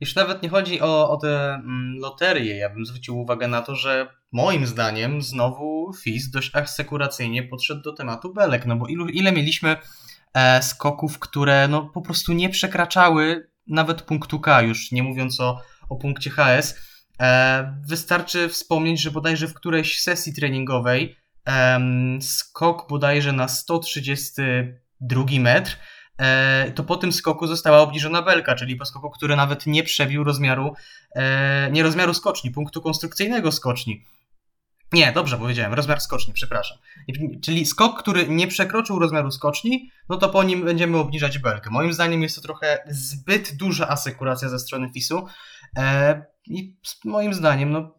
[0.00, 2.56] Już nawet nie chodzi o, o te mm, loterie.
[2.56, 7.92] Ja bym zwrócił uwagę na to, że moim zdaniem znowu FIS dość asekuracyjnie podszedł do
[7.92, 9.76] tematu belek, no bo ilu, ile mieliśmy
[10.34, 15.60] e, skoków, które no po prostu nie przekraczały nawet punktu K, już nie mówiąc o,
[15.88, 16.74] o punkcie HS.
[17.20, 25.72] E, wystarczy wspomnieć, że bodajże w którejś sesji treningowej em, skok bodajże na 132 metr
[25.72, 25.97] e,
[26.74, 30.74] to po tym skoku została obniżona belka, czyli po skoku, który nawet nie przebił rozmiaru,
[31.14, 34.04] e, nie rozmiaru skoczni, punktu konstrukcyjnego skoczni.
[34.92, 36.78] Nie, dobrze powiedziałem, rozmiar skoczni, przepraszam.
[37.42, 41.70] Czyli skok, który nie przekroczył rozmiaru skoczni, no to po nim będziemy obniżać belkę.
[41.70, 45.26] Moim zdaniem jest to trochę zbyt duża asekuracja ze strony FIS-u
[45.76, 47.97] e, i moim zdaniem, no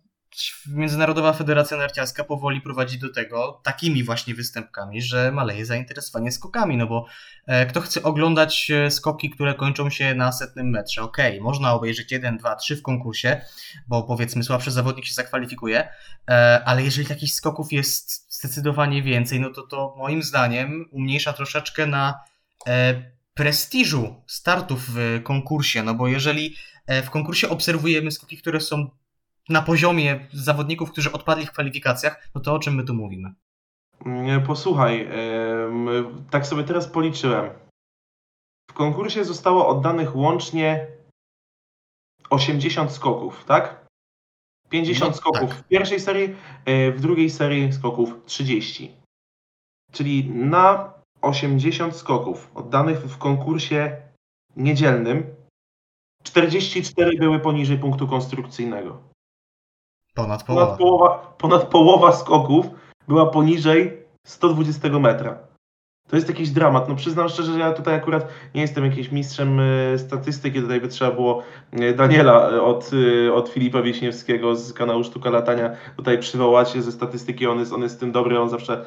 [0.68, 6.88] Międzynarodowa Federacja Narciarska powoli prowadzi do tego takimi właśnie występkami, że maleje zainteresowanie skokami, no
[6.88, 7.06] bo
[7.48, 11.74] e, kto chce oglądać e, skoki, które kończą się na setnym metrze, okej, okay, można
[11.74, 13.42] obejrzeć 1, 2, 3 w konkursie,
[13.88, 15.88] bo powiedzmy słabszy zawodnik się zakwalifikuje,
[16.30, 21.86] e, ale jeżeli takich skoków jest zdecydowanie więcej, no to to moim zdaniem umniejsza troszeczkę
[21.86, 22.20] na
[23.34, 26.56] prestiżu startów w konkursie, no bo jeżeli
[26.88, 28.90] w konkursie obserwujemy skoki, które są
[29.50, 33.34] na poziomie zawodników, którzy odpadli w kwalifikacjach, no to o czym my tu mówimy?
[34.48, 35.10] Posłuchaj,
[36.30, 37.50] tak sobie teraz policzyłem.
[38.72, 40.88] W konkursie zostało oddanych łącznie
[42.30, 43.86] 80 skoków, tak?
[44.70, 45.60] 50 No, skoków tak.
[45.60, 46.36] w pierwszej serii,
[46.66, 48.96] e, w drugiej serii skoków 30.
[49.92, 54.02] Czyli na 80 skoków oddanych w konkursie
[54.56, 55.36] niedzielnym
[56.24, 59.09] 44 były poniżej punktu konstrukcyjnego.
[60.24, 60.66] Ponad połowa.
[60.66, 62.66] Ponad połowa, ponad połowa skoków
[63.08, 65.38] była poniżej 120 metra.
[66.10, 66.90] To jest jakiś dramat.
[66.90, 70.62] No przyznam szczerze, że ja tutaj akurat nie jestem jakimś mistrzem e, statystyki.
[70.62, 72.92] Tutaj by trzeba było e, Daniela e, od,
[73.34, 77.48] od Filipa Wieśniewskiego z kanału Sztuka Latania tutaj przywołać ze statystyki.
[77.48, 78.86] On jest, on jest tym dobry, on zawsze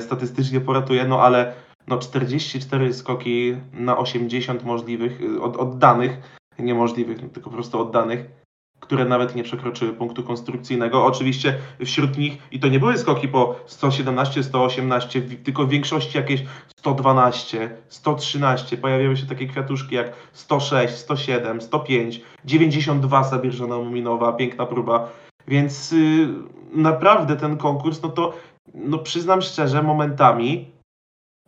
[0.00, 1.52] statystycznie poratuje, no ale
[1.88, 6.18] no 44 skoki na 80 możliwych, od, oddanych,
[6.58, 8.39] niemożliwych, no, tylko po prostu oddanych
[8.80, 11.04] które nawet nie przekroczyły punktu konstrukcyjnego.
[11.06, 16.18] Oczywiście wśród nich, i to nie były skoki po 117, 118, w- tylko w większości
[16.18, 16.44] jakieś
[16.76, 18.76] 112, 113.
[18.76, 25.08] Pojawiały się takie kwiatuszki jak 106, 107, 105, 92 Sabierzana Muminowa, piękna próba.
[25.48, 26.28] Więc y,
[26.72, 28.34] naprawdę ten konkurs, no to
[28.74, 30.70] no przyznam szczerze, momentami,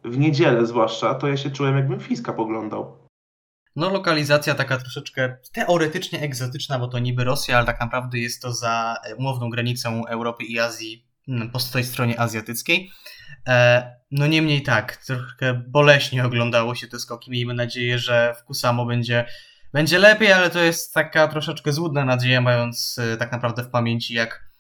[0.05, 2.97] w niedzielę zwłaszcza, to ja się czułem jakbym Fiska poglądał.
[3.77, 8.53] No, lokalizacja taka troszeczkę teoretycznie egzotyczna, bo to niby Rosja, ale tak naprawdę jest to
[8.53, 12.91] za e, umowną granicą Europy i Azji, mm, po tej stronie azjatyckiej.
[13.49, 17.31] E, No niemniej tak, trochę boleśnie oglądało się te skoki.
[17.31, 19.27] Miejmy nadzieję, że w Kusamo będzie,
[19.73, 24.15] będzie lepiej, ale to jest taka troszeczkę złudna nadzieja, mając e, tak naprawdę w pamięci,
[24.15, 24.53] jak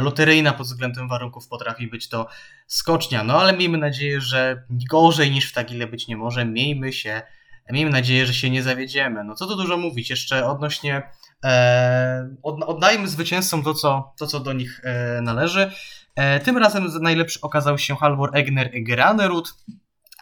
[0.00, 2.28] loteryjna pod względem warunków potrafi być to
[2.66, 3.24] skocznia.
[3.24, 6.44] No ale miejmy nadzieję, że gorzej niż w Tagile być nie może.
[6.44, 7.22] Miejmy się
[7.70, 9.24] Miejmy nadzieję, że się nie zawiedziemy.
[9.24, 11.02] No co tu dużo mówić, jeszcze odnośnie.
[11.44, 15.70] E, od, oddajmy zwycięzcom to co, to, co do nich e, należy.
[16.16, 19.54] E, tym razem najlepszy okazał się Halvor Egner Granerud.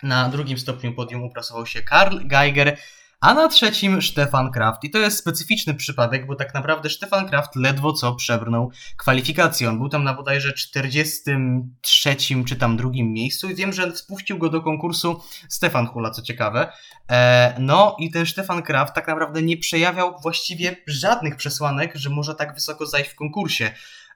[0.02, 2.78] Na drugim stopniu podium uprasował się Karl Geiger,
[3.20, 4.84] a na trzecim Stefan Kraft.
[4.84, 9.68] I to jest specyficzny przypadek, bo tak naprawdę Stefan Kraft ledwo co przebrnął kwalifikację.
[9.68, 14.48] On był tam na bodajże 43 czy tam drugim miejscu i wiem, że spuścił go
[14.48, 16.72] do konkursu Stefan Hula, co ciekawe.
[17.10, 22.34] E, no i ten Stefan Kraft tak naprawdę nie przejawiał właściwie żadnych przesłanek, że może
[22.34, 23.70] tak wysoko zajść w konkursie.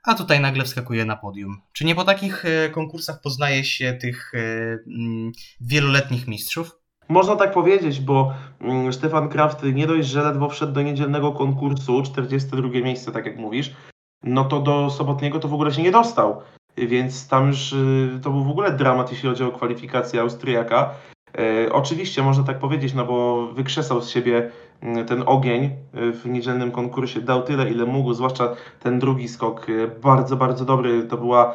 [0.04, 1.60] A tutaj nagle wskakuje na podium.
[1.72, 4.38] Czy nie po takich e, konkursach poznaje się tych e,
[4.86, 6.81] mm, wieloletnich mistrzów?
[7.12, 12.02] Można tak powiedzieć, bo mm, Stefan Kraft nie dość, że ledwo wszedł do niedzielnego konkursu,
[12.02, 13.74] 42 miejsce, tak jak mówisz,
[14.22, 16.42] no to do sobotniego to w ogóle się nie dostał.
[16.76, 20.94] Więc tam już y, to był w ogóle dramat, jeśli chodzi o kwalifikację Austriaka.
[21.38, 24.50] E, oczywiście można tak powiedzieć, no bo wykrzesał z siebie
[24.82, 28.48] mm, ten ogień y, w niedzielnym konkursie, dał tyle, ile mógł, zwłaszcza
[28.80, 31.02] ten drugi skok, y, bardzo, bardzo dobry.
[31.02, 31.54] To była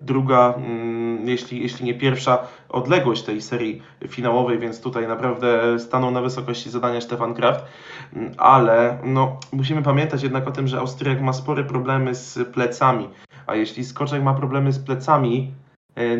[0.00, 6.20] druga, mm, jeśli, jeśli nie pierwsza, odległość tej serii finałowej, więc tutaj naprawdę stanął na
[6.20, 7.64] wysokości zadania Stefan Kraft.
[8.12, 13.08] Mm, Ale no, musimy pamiętać jednak o tym, że Austriak ma spore problemy z plecami.
[13.46, 15.61] A jeśli skoczek ma problemy z plecami, e,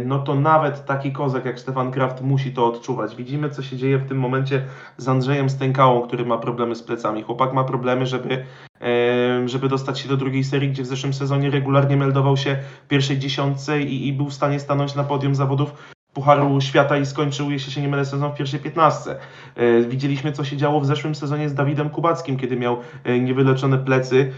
[0.05, 3.17] no to nawet taki kozak jak Stefan Kraft musi to odczuwać.
[3.17, 4.65] Widzimy, co się dzieje w tym momencie
[4.97, 7.23] z Andrzejem Stękałą, który ma problemy z plecami.
[7.23, 8.45] Chłopak ma problemy, żeby,
[8.81, 12.89] e, żeby dostać się do drugiej serii, gdzie w zeszłym sezonie regularnie meldował się w
[12.89, 15.75] pierwszej dziesiątce i, i był w stanie stanąć na podium zawodów
[16.15, 19.17] Pucharu Świata i skończył, jeśli się nie mylę, sezon w pierwszej piętnastce.
[19.57, 23.79] E, Widzieliśmy, co się działo w zeszłym sezonie z Dawidem Kubackim, kiedy miał e, niewyleczone
[23.79, 24.33] plecy,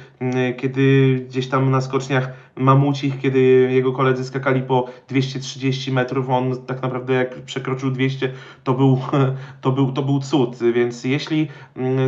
[0.56, 3.40] kiedy gdzieś tam na skoczniach mamucich, kiedy
[3.72, 8.32] jego koledzy skakali po 230 metrów, on tak naprawdę jak przekroczył 200,
[8.64, 8.98] to był,
[9.60, 10.56] to był, to był cud.
[10.74, 11.48] Więc jeśli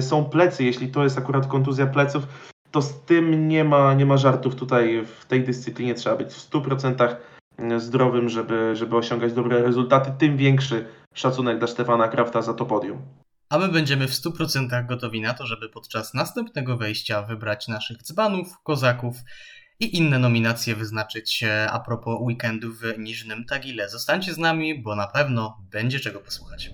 [0.00, 2.26] są plecy, jeśli to jest akurat kontuzja pleców,
[2.70, 5.94] to z tym nie ma, nie ma żartów tutaj w tej dyscyplinie.
[5.94, 7.16] Trzeba być w 100%
[7.76, 10.12] zdrowym, żeby, żeby osiągać dobre rezultaty.
[10.18, 13.02] Tym większy szacunek dla Stefana Krafta za to podium.
[13.48, 18.58] A my będziemy w 100% gotowi na to, żeby podczas następnego wejścia wybrać naszych dzbanów,
[18.64, 19.16] kozaków
[19.80, 23.88] i inne nominacje wyznaczyć e, a propos weekendu w Niżnym Tagile.
[23.88, 26.70] Zostańcie z nami, bo na pewno będzie czego posłuchać.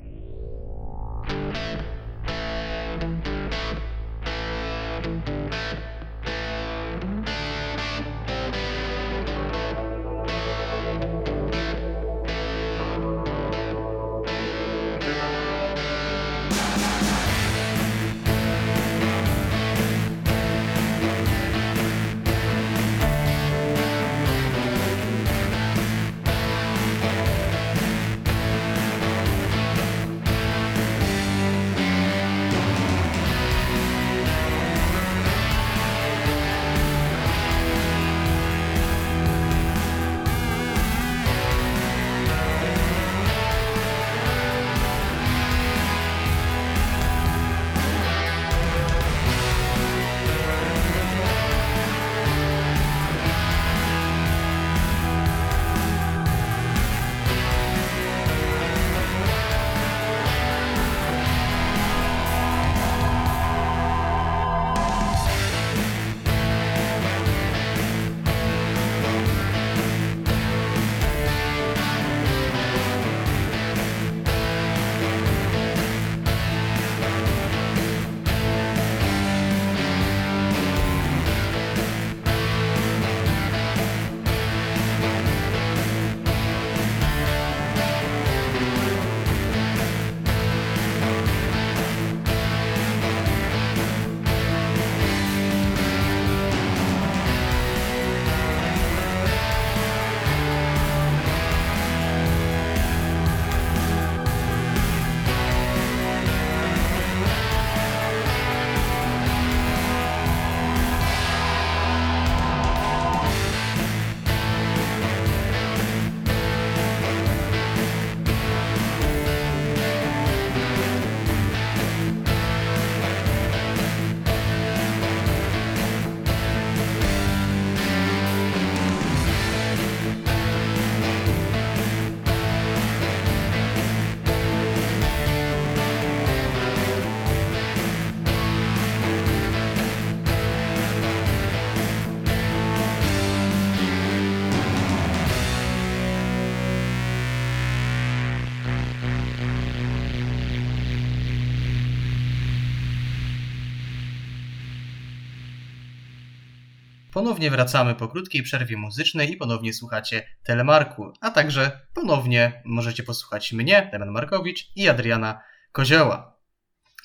[157.22, 163.52] Ponownie wracamy po krótkiej przerwie muzycznej i ponownie słuchacie Telemarku, a także ponownie możecie posłuchać
[163.52, 165.40] mnie, Damian Markowicz i Adriana
[165.72, 166.36] Kozioła.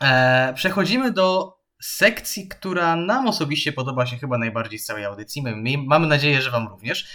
[0.01, 5.41] Eee, przechodzimy do sekcji, która nam osobiście podoba się chyba najbardziej z całej audycji.
[5.41, 7.07] My, my, mamy nadzieję, że Wam również.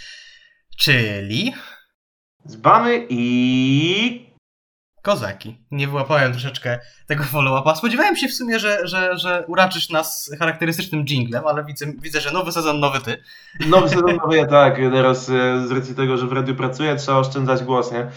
[0.77, 1.53] Czyli
[2.47, 4.32] Dzbany i
[5.03, 5.57] Kozaki.
[5.71, 7.75] Nie wyłapałem troszeczkę tego follow-upa.
[7.75, 12.31] Spodziewałem się w sumie, że, że, że uraczysz nas charakterystycznym jinglem, ale widzę, widzę, że
[12.31, 13.17] nowy sezon, nowy ty.
[13.67, 14.75] Nowy sezon, nowy ja tak.
[14.75, 18.07] Teraz e, z racji tego, że w radiu pracuję, trzeba oszczędzać głos, nie?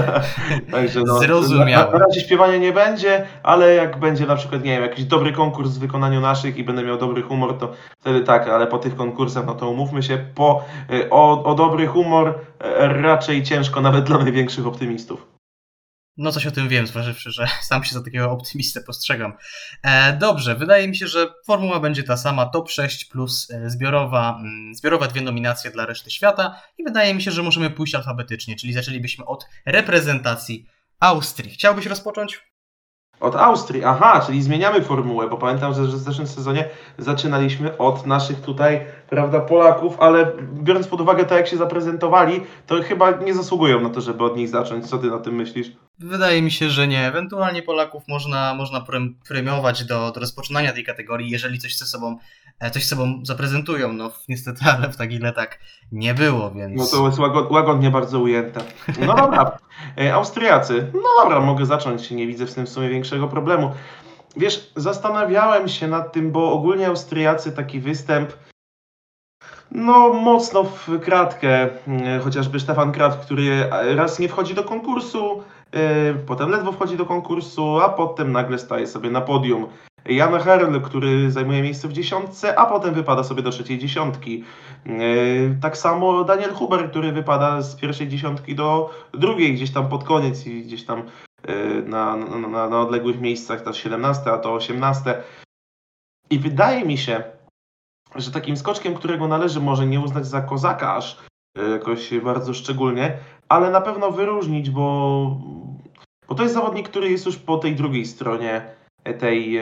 [0.72, 1.18] Także no.
[1.18, 1.92] Zrozumiałem.
[1.92, 5.32] Na, na razie śpiewania nie będzie, ale jak będzie na przykład, nie wiem, jakiś dobry
[5.32, 8.96] konkurs w wykonaniu naszych i będę miał dobry humor, to wtedy tak, ale po tych
[8.96, 14.04] konkursach, no to umówmy się, po, e, o, o dobry humor e, raczej ciężko nawet
[14.04, 15.33] dla największych optymistów.
[16.16, 19.32] No coś o tym wiem, zważywszy, że sam się za takiego optymistę postrzegam.
[19.82, 24.36] E, dobrze, wydaje mi się, że formuła będzie ta sama, top 6 plus e, zbiorowa,
[24.40, 28.56] mm, zbiorowe dwie nominacje dla reszty świata i wydaje mi się, że możemy pójść alfabetycznie,
[28.56, 30.66] czyli zaczęlibyśmy od reprezentacji
[31.00, 31.50] Austrii.
[31.50, 32.54] Chciałbyś rozpocząć?
[33.20, 38.40] Od Austrii, aha, czyli zmieniamy formułę, bo pamiętam, że w zeszłym sezonie zaczynaliśmy od naszych
[38.40, 43.80] tutaj, prawda, Polaków, ale biorąc pod uwagę to, jak się zaprezentowali, to chyba nie zasługują
[43.80, 44.86] na to, żeby od nich zacząć.
[44.86, 45.72] Co ty na tym myślisz?
[45.98, 47.06] Wydaje mi się, że nie.
[47.06, 52.16] Ewentualnie Polaków można, można prem- premiować do, do rozpoczynania tej kategorii, jeżeli coś ze sobą,
[52.60, 53.92] e, coś sobą zaprezentują.
[53.92, 55.58] No niestety, ale w Tagile tak
[55.92, 56.92] nie było, więc...
[56.92, 58.60] No to jest łagod, łagodnie bardzo ujęte.
[59.06, 59.58] No dobra,
[60.00, 60.90] e, Austriacy.
[60.94, 63.70] No dobra, mogę zacząć, nie widzę w tym w sumie większego problemu.
[64.36, 68.32] Wiesz, zastanawiałem się nad tym, bo ogólnie Austriacy taki występ
[69.74, 75.80] no mocno w kratkę, mm, chociażby Stefan Krat, który raz nie wchodzi do konkursu, yy,
[76.26, 79.66] potem ledwo wchodzi do konkursu, a potem nagle staje sobie na podium.
[80.04, 84.44] Jan Herl, który zajmuje miejsce w dziesiątce, a potem wypada sobie do trzeciej dziesiątki.
[84.86, 90.04] Yy, tak samo Daniel Huber, który wypada z pierwszej dziesiątki do drugiej gdzieś tam pod
[90.04, 91.02] koniec i gdzieś tam
[91.86, 95.22] na, na, na, na odległych miejscach, to 17, a to 18.
[96.30, 97.22] I wydaje mi się,
[98.16, 101.18] że takim skoczkiem, którego należy może nie uznać za kozaka aż
[101.58, 105.40] e, jakoś bardzo szczególnie, ale na pewno wyróżnić, bo,
[106.28, 108.74] bo to jest zawodnik, który jest już po tej drugiej stronie
[109.18, 109.60] tej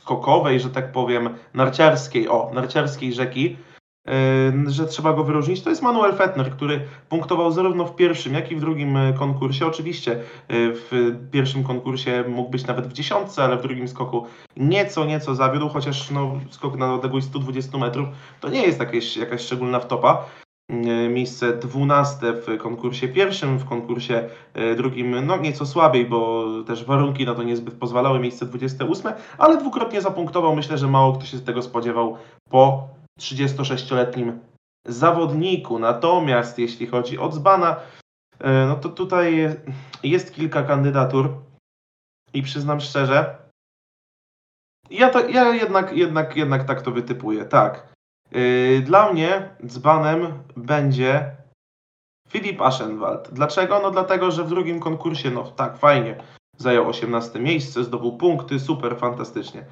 [0.00, 3.56] skokowej, że tak powiem, narciarskiej, o, narciarskiej rzeki,
[4.66, 5.62] że trzeba go wyróżnić.
[5.62, 9.66] To jest Manuel Fettner, który punktował zarówno w pierwszym, jak i w drugim e, konkursie.
[9.66, 14.26] Oczywiście e, w pierwszym konkursie mógł być nawet w dziesiątce, ale w drugim skoku
[14.56, 18.08] nieco, nieco zawiódł, chociaż no, skok na odległość 120 metrów
[18.40, 20.24] to nie jest jakieś, jakaś szczególna wtopa.
[20.68, 20.74] E,
[21.08, 24.28] Miejsce 12 w konkursie pierwszym, w konkursie
[24.76, 30.00] drugim no nieco słabiej, bo też warunki na to niezbyt pozwalały, miejsce 28, ale dwukrotnie
[30.00, 30.56] zapunktował.
[30.56, 32.16] Myślę, że mało kto się z tego spodziewał
[32.50, 32.88] po
[33.20, 34.40] 36-letnim
[34.86, 35.78] zawodniku.
[35.78, 37.80] Natomiast jeśli chodzi o Dzbana,
[38.40, 39.56] e, no to tutaj
[40.02, 41.34] jest kilka kandydatur
[42.34, 43.42] i przyznam szczerze,
[44.90, 47.92] ja, to, ja jednak, jednak, jednak tak to wytypuję, tak.
[48.32, 51.36] Yy, Dla mnie dzbanem będzie
[52.28, 53.28] Filip Aschenwald.
[53.32, 53.80] Dlaczego?
[53.82, 56.22] No dlatego, że w drugim konkursie, no tak, fajnie,
[56.58, 59.64] zajął 18 miejsce, zdobył punkty, super, fantastycznie.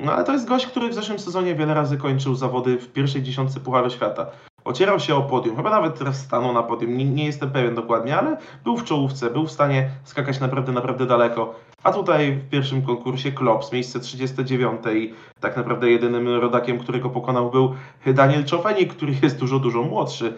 [0.00, 3.22] No ale to jest gość, który w zeszłym sezonie wiele razy kończył zawody w pierwszej
[3.22, 4.26] dziesiątce Pucharu Świata.
[4.64, 8.16] Ocierał się o podium, chyba nawet teraz stanął na podium, nie, nie jestem pewien dokładnie,
[8.16, 11.54] ale był w czołówce, był w stanie skakać naprawdę, naprawdę daleko.
[11.82, 17.50] A tutaj w pierwszym konkursie Klops, miejsce 39 i tak naprawdę jedynym rodakiem, którego pokonał
[17.50, 17.74] był
[18.06, 20.34] Daniel Czofenik, który jest dużo, dużo młodszy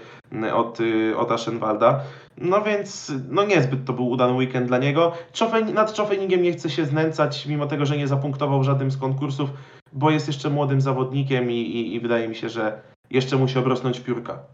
[0.55, 2.01] od, y, od Aschenwalda.
[2.39, 5.13] No więc no niezbyt to był udany weekend dla niego.
[5.33, 8.97] Czofen, nad Czofenigiem nie chce się znęcać, mimo tego, że nie zapunktował w żadnym z
[8.97, 9.51] konkursów,
[9.93, 14.01] bo jest jeszcze młodym zawodnikiem i, i, i wydaje mi się, że jeszcze musi obrosnąć
[14.01, 14.47] piórka.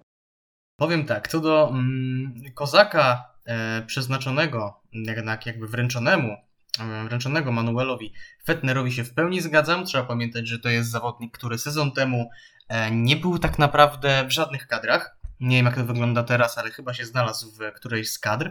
[0.76, 6.36] Powiem tak, co do mm, kozaka e, przeznaczonego, jednak jakby wręczonemu,
[6.80, 8.12] e, wręczonego Manuelowi
[8.44, 9.86] Fettnerowi się w pełni zgadzam.
[9.86, 12.30] Trzeba pamiętać, że to jest zawodnik, który sezon temu
[12.68, 15.16] e, nie był tak naprawdę w żadnych kadrach.
[15.40, 18.50] Nie wiem jak to wygląda teraz, ale chyba się znalazł w którejś z kadr.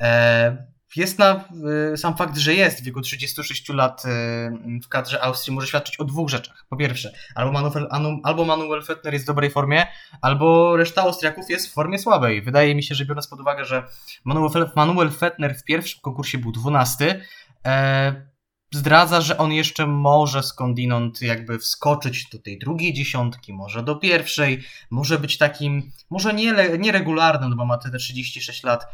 [0.00, 1.44] E, jest na
[1.92, 4.08] y, sam fakt, że jest w wieku 36 lat y,
[4.80, 6.66] w kadrze Austrii może świadczyć o dwóch rzeczach.
[6.68, 9.86] Po pierwsze, albo Manuel, anu- albo Manuel Fettner jest w dobrej formie,
[10.22, 12.42] albo reszta Austriaków jest w formie słabej.
[12.42, 13.82] Wydaje mi się, że biorąc pod uwagę, że
[14.24, 17.20] Manuel, Manuel Fettner w pierwszym konkursie był 12,
[17.66, 18.28] e,
[18.72, 24.64] zdradza, że on jeszcze może skądinąd jakby wskoczyć do tej drugiej dziesiątki, może do pierwszej,
[24.90, 26.34] może być takim, może
[26.78, 28.86] nieregularnym, no bo ma te 36 lat,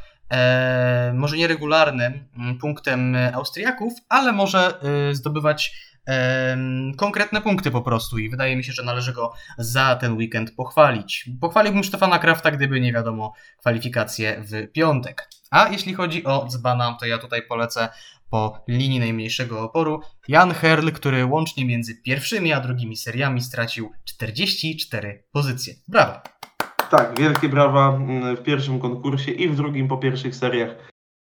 [1.15, 5.77] może nieregularnym mm, punktem e, Austriaków, ale może e, zdobywać
[6.09, 6.57] e,
[6.97, 11.31] konkretne punkty po prostu i wydaje mi się, że należy go za ten weekend pochwalić.
[11.41, 15.29] Pochwaliłbym Stefana Krafta, gdyby nie wiadomo kwalifikacje w piątek.
[15.51, 17.89] A jeśli chodzi o dzbana, to ja tutaj polecę
[18.31, 25.25] po linii najmniejszego oporu Jan Herl, który łącznie między pierwszymi a drugimi seriami stracił 44
[25.33, 25.75] pozycje.
[25.89, 26.34] Brawo!
[26.91, 30.77] Tak, wielkie brawa mm, w pierwszym konkursie i w drugim po pierwszych seriach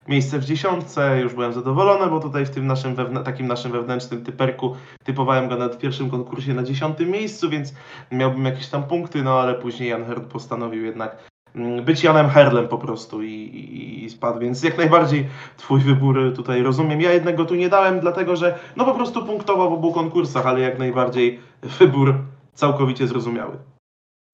[0.09, 4.77] miejsce w dziesiątce, już byłem zadowolony, bo tutaj w tym naszym takim naszym wewnętrznym typerku
[5.05, 7.75] typowałem go nawet w pierwszym konkursie na dziesiątym miejscu, więc
[8.13, 11.17] miałbym jakieś tam punkty, no ale później Jan Herd postanowił jednak
[11.55, 16.33] mm, być Janem Herlem po prostu i, i, i spadł, więc jak najbardziej twój wybór
[16.37, 17.01] tutaj rozumiem.
[17.01, 20.61] Ja jednego tu nie dałem, dlatego że no po prostu punktował w obu konkursach, ale
[20.61, 22.15] jak najbardziej wybór
[22.55, 23.70] całkowicie zrozumiały.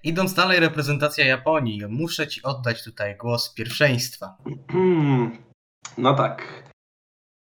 [0.05, 1.83] Idąc dalej, reprezentacja Japonii.
[1.89, 4.37] Muszę ci oddać tutaj głos pierwszeństwa.
[4.71, 5.37] Hmm,
[5.99, 6.63] no tak.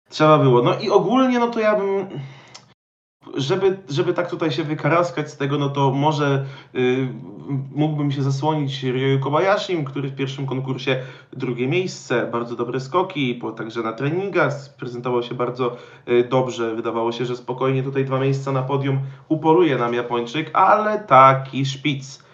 [0.09, 0.61] Trzeba było.
[0.61, 2.07] No i ogólnie, no to ja bym.
[3.33, 7.07] Żeby, żeby tak tutaj się wykaraskać z tego, no to może y,
[7.75, 13.51] mógłbym się zasłonić Ryoyu Kobayashim, który w pierwszym konkursie drugie miejsce, bardzo dobre skoki, po,
[13.51, 15.77] także na treningach prezentował się bardzo
[16.07, 16.75] y, dobrze.
[16.75, 22.24] Wydawało się, że spokojnie tutaj dwa miejsca na podium uporuje nam Japończyk, ale taki szpic.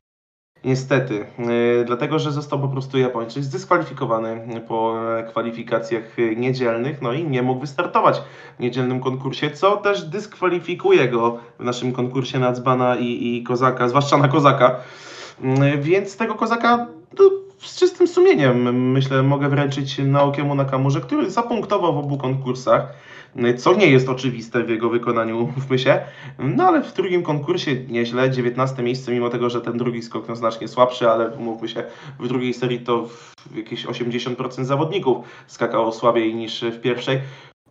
[0.66, 7.14] Niestety, yy, dlatego że został po prostu Japończyk zdyskwalifikowany po e, kwalifikacjach e, niedzielnych, no
[7.14, 8.22] i nie mógł wystartować
[8.58, 13.88] w niedzielnym konkursie, co też dyskwalifikuje go w naszym konkursie na Dzbana i, i Kozaka,
[13.88, 14.80] zwłaszcza na Kozaka.
[15.44, 16.88] Yy, Więc tego Kozaka
[17.20, 22.94] no, z czystym sumieniem, myślę, mogę wręczyć Naokiemu Nakamurze, który zapunktował w obu konkursach
[23.58, 26.02] co nie jest oczywiste w jego wykonaniu, mówmy się.
[26.40, 30.36] No ale w drugim konkursie nieźle, 19 miejsce, mimo tego, że ten drugi skok no,
[30.36, 31.84] znacznie słabszy, ale mówmy się,
[32.20, 33.08] w drugiej serii to
[33.52, 37.22] w jakieś 80% zawodników skakało słabiej niż w pierwszej.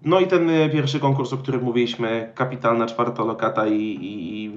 [0.05, 4.51] No i ten y, pierwszy konkurs, o którym mówiliśmy, kapitalna czwartolokata i, i i,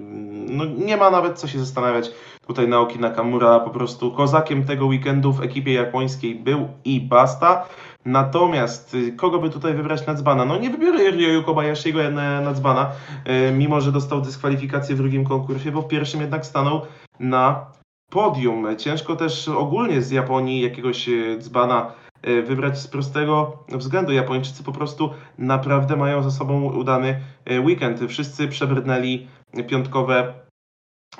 [0.49, 2.11] no, nie ma nawet co się zastanawiać.
[2.47, 7.65] Tutaj Naoki Nakamura po prostu kozakiem tego weekendu w ekipie japońskiej był i basta.
[8.05, 10.45] Natomiast y, kogo by tutaj wybrać na dzbana?
[10.45, 12.91] No nie wybiorę Ryoyu Kobayashiego na, na dzbana,
[13.49, 16.81] y, mimo że dostał dyskwalifikację w drugim konkursie, bo w pierwszym jednak stanął
[17.19, 17.65] na
[18.09, 18.77] podium.
[18.77, 21.91] Ciężko też ogólnie z Japonii jakiegoś y, dzbana
[22.43, 24.11] wybrać z prostego względu.
[24.11, 27.21] Japończycy po prostu naprawdę mają za sobą udany
[27.63, 27.99] weekend.
[28.07, 29.27] Wszyscy przebrnęli
[29.67, 30.33] piątkowe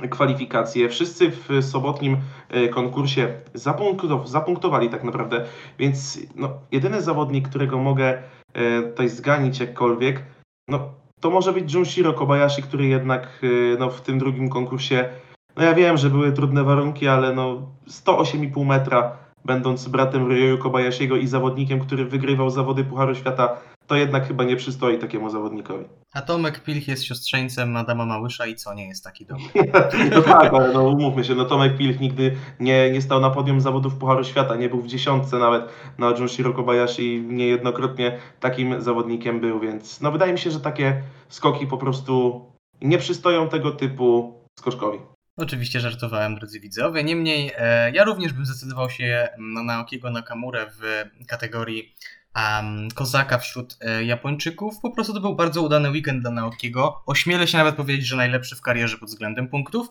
[0.10, 0.90] kwalifikacje.
[0.90, 2.18] Wszyscy w sobotnim
[2.50, 5.46] e, konkursie zapunktow- zapunktowali tak naprawdę,
[5.80, 8.24] więc no, jedyny zawodnik, którego mogę
[8.54, 10.24] e, tutaj zganić jakkolwiek,
[10.68, 10.80] no,
[11.20, 15.10] to może być Junshiro Kobayashi, który jednak e, no, w tym drugim konkursie,
[15.58, 21.18] no ja wiem, że były trudne warunki, ale no 108,5 metra, będąc bratem Ryoyu Kobayashiego
[21.18, 23.58] i zawodnikiem, który wygrywał zawody Pucharu Świata,
[23.88, 25.86] to jednak chyba nie przystoi takiemu zawodnikowi.
[26.14, 29.46] A Tomek Pilch jest siostrzeńcem Adama Małysza i co, nie jest taki dobry.
[30.16, 33.62] No tak, ale no umówmy się, no Tomek Pilch nigdy nie, nie stał na podium
[33.62, 35.64] zawodów Pucharu Świata, nie był w dziesiątce nawet
[35.98, 41.68] na Junshiro Kobayashi niejednokrotnie takim zawodnikiem był, więc no wydaje mi się, że takie skoki
[41.68, 42.46] po prostu
[42.82, 45.00] nie przystoją tego typu skoczkowi.
[45.38, 47.04] Oczywiście żartowałem, drodzy widzowie.
[47.04, 51.96] Niemniej e, ja również bym zdecydował się na Naokiego Nakamurę w kategorii
[52.36, 54.80] um, kozaka wśród e, Japończyków.
[54.82, 57.04] Po prostu to był bardzo udany weekend dla Naokiego.
[57.06, 59.88] Ośmielę się nawet powiedzieć, że najlepszy w karierze pod względem punktów.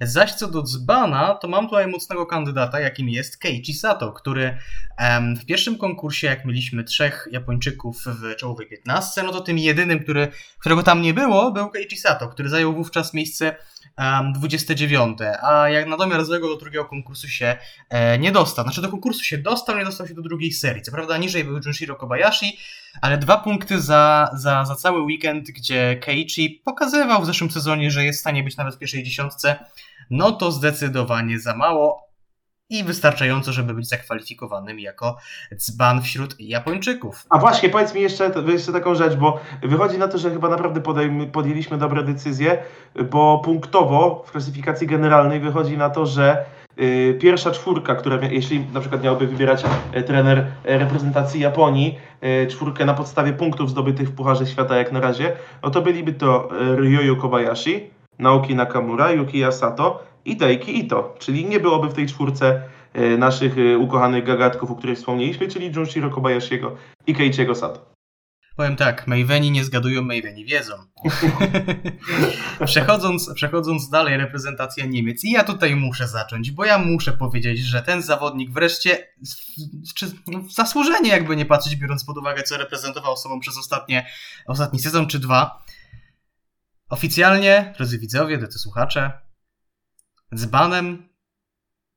[0.00, 4.58] Zaś co do Dzbana, to mam tutaj mocnego kandydata, jakim jest Keiichi Sato, który
[4.96, 10.00] em, w pierwszym konkursie, jak mieliśmy trzech Japończyków w czołowej 15, no to tym jedynym,
[10.00, 10.28] który,
[10.58, 13.56] którego tam nie było, był Keiichi Sato, który zajął wówczas miejsce
[13.96, 17.56] em, 29, a jak na domiar złego do drugiego konkursu się
[17.90, 18.64] e, nie dostał.
[18.64, 20.82] Znaczy do konkursu się dostał, nie dostał się do drugiej serii.
[20.82, 22.58] Co prawda niżej był Junshiro Kobayashi,
[23.02, 28.04] ale dwa punkty za, za, za cały weekend, gdzie Keiichi pokazywał w zeszłym sezonie, że
[28.04, 29.56] jest w stanie być nawet w pierwszej dziesiątce,
[30.10, 32.04] no to zdecydowanie za mało
[32.70, 35.16] i wystarczająco, żeby być zakwalifikowanym jako
[35.56, 37.26] dzban wśród Japończyków.
[37.30, 40.80] A właśnie, powiedz mi jeszcze, jeszcze taką rzecz, bo wychodzi na to, że chyba naprawdę
[40.80, 42.62] podejm- podjęliśmy dobre decyzje,
[43.10, 46.44] bo punktowo w klasyfikacji generalnej wychodzi na to, że
[47.20, 52.84] pierwsza czwórka, która, jeśli na przykład miałby wybierać e, trener e, reprezentacji Japonii, e, czwórkę
[52.84, 57.16] na podstawie punktów zdobytych w Pucharze Świata jak na razie, no to byliby to Ryoyu
[57.16, 62.62] Kobayashi, Naoki Nakamura, Yukiya Sato i Daiki Ito, czyli nie byłoby w tej czwórce
[63.18, 67.94] naszych ukochanych gagatków, o których wspomnieliśmy, czyli Junshiro Kobayashiego i Keiichiego Sato.
[68.56, 70.74] Powiem tak, Mayweni nie zgadują, Mayweni wiedzą.
[72.64, 75.24] przechodząc, przechodząc dalej, reprezentacja Niemiec.
[75.24, 79.08] I ja tutaj muszę zacząć, bo ja muszę powiedzieć, że ten zawodnik wreszcie,
[79.94, 84.06] czy no, zasłużenie jakby nie patrzeć, biorąc pod uwagę, co reprezentował sobą przez ostatnie,
[84.46, 85.64] ostatni sezon czy dwa.
[86.88, 89.12] Oficjalnie, drodzy widzowie, drodzy słuchacze,
[90.34, 91.08] dzbanem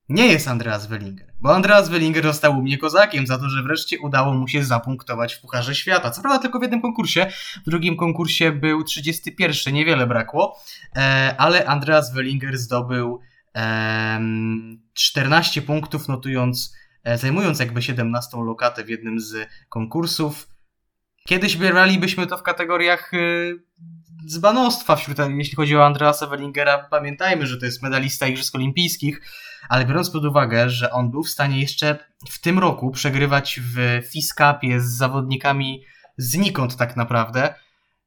[0.10, 3.99] nie jest Andreas Wellinger, bo Andreas Wellinger został u mnie kozakiem za to, że wreszcie
[3.99, 6.11] udało mu się zapunktować w Pucharze Świata.
[6.11, 7.31] Co prawda tylko w jednym konkursie,
[7.65, 10.59] w drugim konkursie był 31, niewiele brakło,
[10.95, 13.19] e, ale Andreas Wellinger zdobył
[13.53, 20.47] em, 14 punktów, notując e, zajmując jakby 17 lokatę w jednym z konkursów.
[21.27, 23.17] Kiedyś bralibyśmy to w kategoriach e,
[24.27, 26.88] dzbanostwa, wśród, jeśli chodzi o Andreasa Wellingera.
[26.91, 29.21] Pamiętajmy, że to jest medalista Igrzysk Olimpijskich,
[29.70, 31.97] ale biorąc pod uwagę, że on był w stanie jeszcze
[32.30, 35.84] w tym roku przegrywać w Fiskapie z zawodnikami
[36.18, 37.53] znikąd tak naprawdę,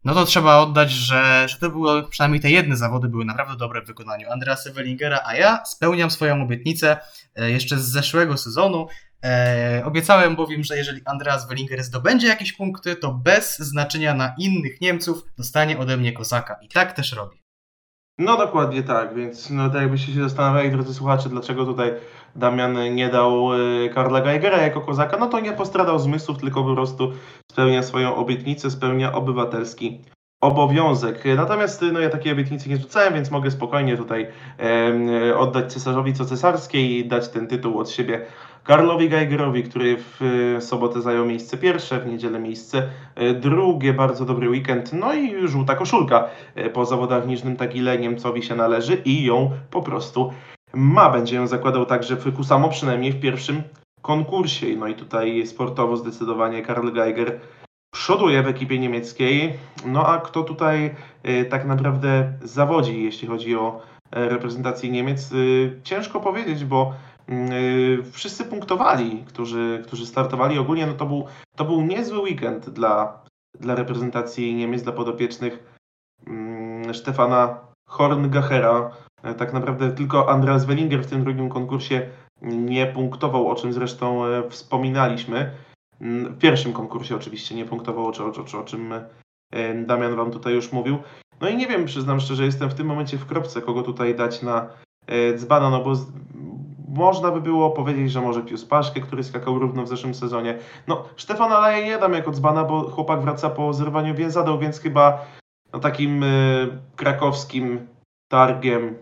[0.05, 3.83] no to trzeba oddać, że, że to było, przynajmniej te jedne zawody były naprawdę dobre
[3.83, 6.97] w wykonaniu Andreasa Wellingera, a ja spełniam swoją obietnicę
[7.37, 8.87] e, jeszcze z zeszłego sezonu.
[9.25, 14.81] E, obiecałem bowiem, że jeżeli Andreas Wellinger zdobędzie jakieś punkty, to bez znaczenia na innych
[14.81, 16.59] Niemców dostanie ode mnie kozaka.
[16.63, 17.40] I tak też robi.
[18.21, 21.93] No dokładnie tak, więc no tak jakbyście się zastanawiali, drodzy słuchacze, dlaczego tutaj
[22.37, 26.75] Damian nie dał y, Karla Geigera jako kozaka, no to nie postradał zmysłów, tylko po
[26.75, 27.13] prostu
[27.53, 30.01] spełnia swoją obietnicę, spełnia obywatelski
[30.41, 31.25] obowiązek.
[31.37, 34.27] Natomiast no ja takiej obietnicy nie rzucałem, więc mogę spokojnie tutaj
[34.59, 38.27] em, oddać cesarzowi co cesarskie i dać ten tytuł od siebie
[38.65, 40.23] Karlowi Geigerowi, który w
[40.59, 42.89] y, sobotę zajął miejsce pierwsze, w niedzielę miejsce
[43.23, 48.43] y, drugie, bardzo dobry weekend, no i żółta koszulka y, po zawodach Niżnym Tagile Niemcowi
[48.43, 50.33] się należy i ją po prostu
[50.75, 51.11] ma.
[51.11, 53.63] Będzie ją zakładał także w Kusamo, przynajmniej w pierwszym
[54.03, 54.77] konkursie.
[54.77, 57.41] No i tutaj sportowo zdecydowanie Karl Geiger
[57.95, 59.53] przoduje w ekipie niemieckiej.
[59.87, 60.95] No a kto tutaj
[61.51, 63.83] tak naprawdę zawodzi, jeśli chodzi o
[64.13, 65.31] e, reprezentację Niemiec?
[65.83, 66.95] Ciężko powiedzieć, bo
[68.13, 70.59] wszyscy punktowali, którzy, którzy startowali.
[70.59, 71.25] Ogólnie no to, był,
[71.57, 73.23] to był niezły weekend dla,
[73.61, 75.79] dla reprezentacji Niemiec, dla podopiecznych
[76.27, 77.59] mm, Stefana
[77.89, 78.91] Horngachera.
[79.23, 82.09] E, Tak naprawdę tylko Andreas Wellinger w tym drugim konkursie
[82.43, 85.51] nie punktował, o czym zresztą e, wspominaliśmy.
[86.01, 88.93] Mm, W pierwszym konkursie oczywiście nie punktował, o, o, o, czym
[89.53, 90.99] e, Damian Wam tutaj już mówił.
[91.41, 94.43] No i nie wiem, przyznam szczerze, jestem w tym momencie w kropce, kogo tutaj dać
[94.43, 94.69] na
[95.37, 95.95] dzbana, no bo
[96.91, 100.59] można by było powiedzieć, że może Pius Paszkę, który skakał równo w zeszłym sezonie.
[100.87, 105.27] No, Stefana Laje nie dam jako dzbana, bo chłopak wraca po zerwaniu więzadeł, więc chyba
[105.73, 106.27] no, takim e,
[106.97, 107.87] krakowskim
[108.29, 108.99] targiem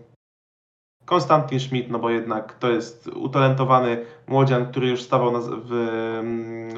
[1.04, 5.70] Konstantin Schmidt, no bo jednak to jest utalentowany młodzian, który już stawał na, w,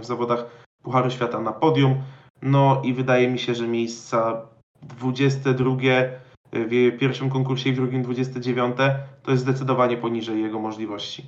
[0.00, 0.46] w zawodach
[0.82, 2.02] Pucharu Świata na podium.
[2.42, 4.46] No i wydaje mi się, że miejsca
[4.82, 5.76] 22
[6.52, 8.76] w pierwszym konkursie i w drugim 29
[9.22, 11.24] to jest zdecydowanie poniżej jego możliwości.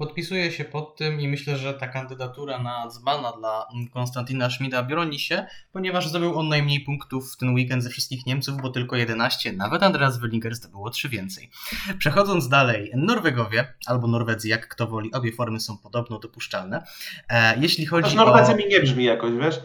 [0.00, 5.18] Podpisuję się pod tym i myślę, że ta kandydatura na dzbana dla Konstantina Schmida broni
[5.18, 9.52] się, ponieważ zdobył on najmniej punktów w ten weekend ze wszystkich Niemców, bo tylko 11,
[9.52, 11.50] nawet Andreas Wellinger zdobyło 3 więcej.
[11.98, 16.84] Przechodząc dalej, Norwegowie, albo Norwedzy, jak kto woli, obie formy są podobno dopuszczalne.
[17.28, 18.24] E, jeśli chodzi Choć o...
[18.24, 19.60] Norwezy mi nie brzmi jakoś, wiesz?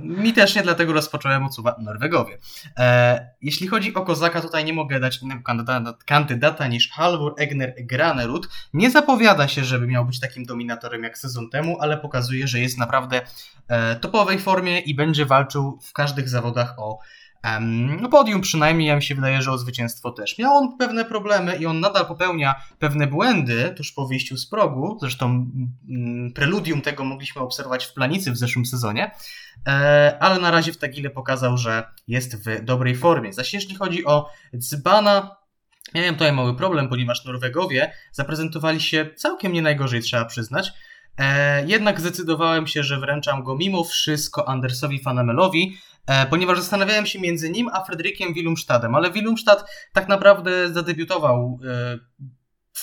[0.00, 2.38] Mi też nie, dlatego rozpocząłem od słowa Norwegowie.
[2.78, 7.74] E, jeśli chodzi o Kozaka, tutaj nie mogę dać innego kandydata, kandydata niż Halvor Egner
[7.80, 8.48] Granerud.
[8.72, 12.78] Nie zapowiada się, żeby miał być takim dominatorem jak sezon temu, ale pokazuje, że jest
[12.78, 13.20] naprawdę
[13.68, 16.98] e, topowej formie i będzie walczył w każdych zawodach o
[17.98, 20.38] no podium przynajmniej, ja mi się wydaje, że o zwycięstwo też.
[20.38, 24.98] Miał on pewne problemy i on nadal popełnia pewne błędy tuż po wyjściu z progu,
[25.00, 25.50] zresztą
[26.34, 29.10] preludium tego mogliśmy obserwować w Planicy w zeszłym sezonie,
[29.66, 33.32] e, ale na razie w Tagile pokazał, że jest w dobrej formie.
[33.32, 35.36] Zaś jeśli chodzi o Dzbana,
[35.94, 40.72] miałem tutaj mały problem, ponieważ Norwegowie zaprezentowali się całkiem nie najgorzej, trzeba przyznać.
[41.18, 45.76] E, jednak zdecydowałem się, że wręczam go mimo wszystko Andersowi Fanamelowi,
[46.30, 51.98] ponieważ zastanawiałem się między nim a Fredrykiem Willumstadem, ale Willumstad tak naprawdę zadebiutował e,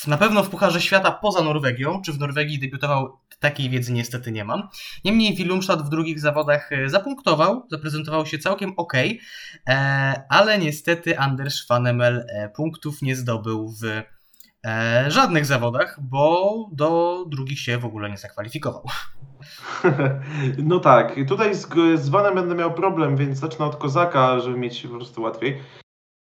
[0.08, 2.02] na pewno w Pucharze Świata poza Norwegią.
[2.02, 4.70] Czy w Norwegii debiutował, takiej wiedzy niestety nie mam.
[5.06, 8.94] Niemniej Willumstad w drugich zawodach e, zapunktował, zaprezentował się całkiem ok,
[9.68, 14.13] e, ale niestety Anders Fanemel e, punktów nie zdobył w
[14.66, 18.84] e, żadnych zawodach, bo do drugich się w ogóle nie zakwalifikował.
[20.58, 24.82] No tak, tutaj z, z Vanem będę miał problem, więc zacznę od Kozaka, żeby mieć
[24.82, 25.62] po prostu łatwiej.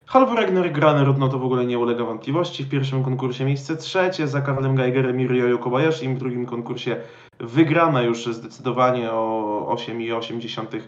[0.05, 2.63] Halvor Ragnar Granerud, no to w ogóle nie ulega wątpliwości.
[2.63, 6.09] W pierwszym konkursie miejsce trzecie, za Karlem Geigerem i Ryoyo Kobayashi.
[6.09, 7.01] W drugim konkursie
[7.39, 10.81] wygrana już zdecydowanie o 8,8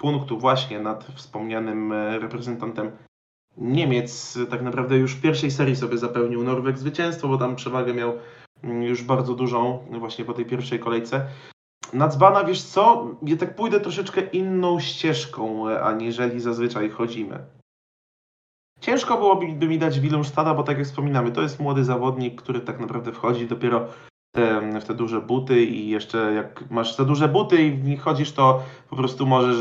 [0.00, 2.90] punktów właśnie nad wspomnianym e, reprezentantem
[3.60, 4.38] Niemiec.
[4.50, 8.12] Tak naprawdę już w pierwszej serii sobie zapełnił Norweg zwycięstwo, bo tam przewagę miał
[8.62, 11.26] mm, już bardzo dużą właśnie po tej pierwszej kolejce.
[11.92, 17.38] Na dzbana, wiesz co, ja tak pójdę troszeczkę inną ścieżką, e, aniżeli zazwyczaj chodzimy.
[18.80, 22.60] Ciężko byłoby by mi dać Willumstada, bo tak jak wspominamy, to jest młody zawodnik, który
[22.60, 23.86] tak naprawdę wchodzi dopiero
[24.34, 28.00] te, w te duże buty i jeszcze jak masz te duże buty i w nich
[28.00, 29.56] chodzisz, to po prostu możesz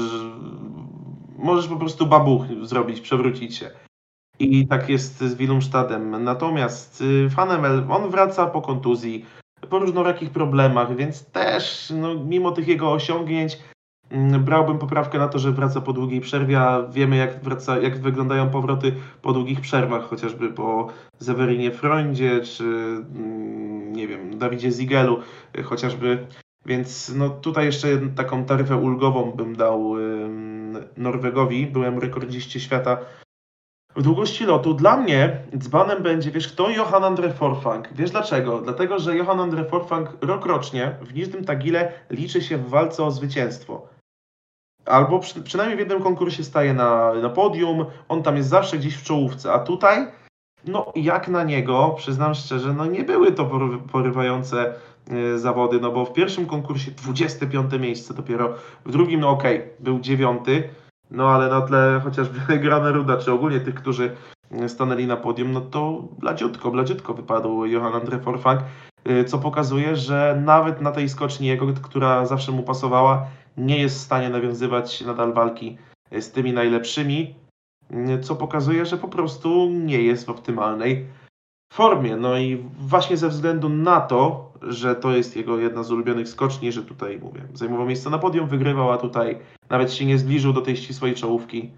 [1.38, 3.72] możesz po prostu babuch zrobić, przewrócić się.
[4.40, 6.24] I tak jest z Willumstadem.
[6.24, 9.26] Natomiast y, Fanemel, on wraca po kontuzji.
[9.70, 13.60] po różnorakich problemach, więc też no, mimo tych jego osiągnięć
[14.10, 18.00] mm, brałbym poprawkę na to, że wraca po długiej przerwie, a wiemy jak, wraca, jak
[18.00, 20.88] wyglądają powroty po długich przerwach, chociażby po
[21.20, 25.20] Zewerinie Freundzie, czy mm, nie wiem, Dawidzie Zigelu
[25.58, 26.28] y, chociażby.
[26.66, 29.94] Więc no, tutaj jeszcze taką taryfę ulgową bym dał
[30.98, 31.68] Norwegowi.
[31.68, 32.98] Byłem rekordziście świata
[34.02, 34.74] długości lotu.
[34.74, 36.70] Dla mnie dzbanem będzie, wiesz kto?
[36.70, 37.93] Johan Andre Forfang.
[37.93, 38.62] Wiesz dlaczego?
[38.62, 43.12] Dlatego, że Johan Andre Forfang rok rocznie w Niżnym Tagile liczy się w walce o
[43.12, 43.88] zwycięstwo.
[44.86, 48.95] Albo przy, przynajmniej w jednym konkursie staje na, na podium, on tam jest zawsze gdzieś
[48.97, 50.08] w czołówce, a tutaj,
[50.66, 54.74] no jak na niego, przyznam szczerze, no nie były to pory- porywające
[55.12, 58.54] y, zawody, no bo w pierwszym konkursie 25 miejsce dopiero,
[58.86, 60.70] w drugim, no okej, był dziewiąty,
[61.12, 64.16] no ale na tle chociażby Grana Ruda, czy ogólnie tych, którzy
[64.68, 68.62] stanęli na podium, no to bladziutko, bladziutko wypadł Johan Andre Forfang,
[69.10, 73.95] y, co pokazuje, że nawet na tej skoczni jego, która zawsze mu pasowała, nie jest
[73.95, 75.78] w stanie nawiązywać nadal walki
[76.14, 77.36] y, z tymi najlepszymi,
[77.91, 81.05] y, co pokazuje, że po prostu nie jest w optymalnej
[81.74, 82.17] formie.
[82.17, 86.72] No i właśnie ze względu na to, że to jest jego jedna z ulubionych skoczni,
[86.72, 89.39] że tutaj mówię, zajmował miejsce na podium, wygrywał, a tutaj
[89.70, 91.72] nawet się nie zbliżył do tej ścisłej czołówki.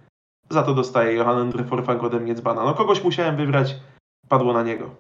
[0.50, 2.64] Za to dostaje Johan Andre Forfang ode mnie dzbana.
[2.64, 3.76] No kogoś musiałem wybrać,
[4.28, 4.96] padło na niego.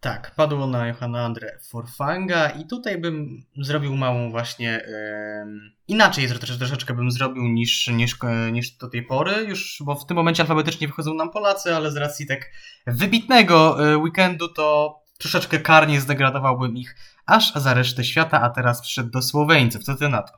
[0.00, 6.58] Tak, padło na Johanna Andre Forfanga i tutaj bym zrobił małą właśnie em, inaczej trosze-
[6.58, 8.18] troszeczkę bym zrobił niż, niż,
[8.52, 11.96] niż do tej pory, już bo w tym momencie alfabetycznie wychodzą nam Polacy, ale z
[11.96, 12.50] racji tak
[12.86, 16.96] wybitnego e, weekendu to troszeczkę karnie zdegradowałbym ich
[17.26, 19.82] aż za resztę świata, a teraz przyszedł do Słoweńców.
[19.82, 20.32] Co ty na to?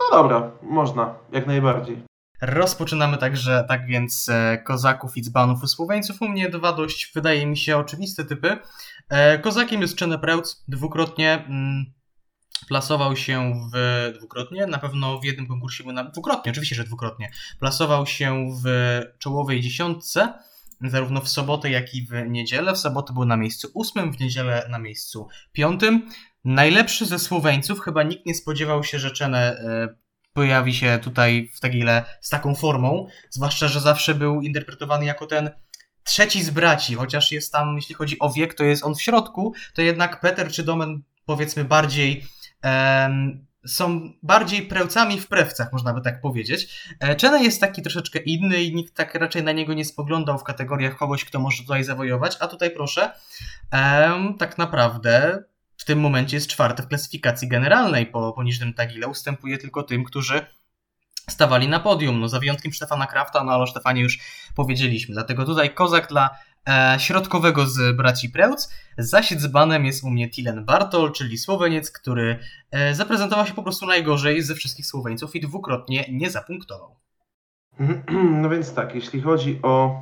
[0.00, 2.02] No dobra, można, jak najbardziej.
[2.40, 6.22] Rozpoczynamy także, tak więc, e, kozaków i dzbanów u Słoweńców.
[6.22, 8.58] U mnie dwa dość, wydaje mi się, oczywiste typy.
[9.08, 11.84] E, Kozakiem jest Czene Preutz, dwukrotnie mm,
[12.68, 17.30] plasował się w, dwukrotnie, na pewno w jednym konkursie był na, dwukrotnie, oczywiście, że dwukrotnie,
[17.58, 18.68] plasował się w
[19.18, 20.34] czołowej dziesiątce,
[20.88, 22.72] zarówno w sobotę, jak i w niedzielę.
[22.72, 26.08] W sobotę był na miejscu ósmym, w niedzielę na miejscu piątym.
[26.44, 29.88] Najlepszy ze Słoweńców, chyba nikt nie spodziewał się, że Czene e,
[30.32, 35.50] pojawi się tutaj w Tagile z taką formą, zwłaszcza, że zawsze był interpretowany jako ten
[36.04, 39.54] trzeci z braci, chociaż jest tam, jeśli chodzi o wiek, to jest on w środku,
[39.74, 42.24] to jednak Peter czy Domen powiedzmy bardziej
[43.66, 46.84] są bardziej prełcami w prewcach, można by tak powiedzieć.
[47.00, 50.44] E, Czene jest taki troszeczkę inny i nikt tak raczej na niego nie spoglądał w
[50.44, 53.12] kategoriach kogoś, kto może tutaj zawojować, a tutaj proszę,
[54.38, 55.44] tak naprawdę
[55.80, 58.06] w tym momencie jest czwarty w klasyfikacji generalnej.
[58.06, 60.46] Po poniżnym Tagile, ustępuje tylko tym, którzy
[61.30, 64.18] stawali na podium, no za wyjątkiem Stefana Krafta, no ale o Stefanie już
[64.54, 66.30] powiedzieliśmy, dlatego tutaj kozak dla
[66.68, 68.68] e, środkowego z braci Preutz,
[68.98, 72.38] zaś dzbanem jest u mnie Tilen Bartol, czyli Słoweniec, który
[72.70, 76.96] e, zaprezentował się po prostu najgorzej ze wszystkich Słoweńców i dwukrotnie nie zapunktował.
[78.42, 80.00] No więc tak, jeśli chodzi o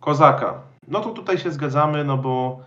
[0.00, 2.64] Kozaka, no to tutaj się zgadzamy, no bo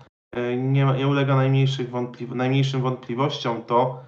[0.57, 1.89] nie, ma- nie ulega najmniejszych
[2.35, 4.03] najmniejszym wątpliwościom to,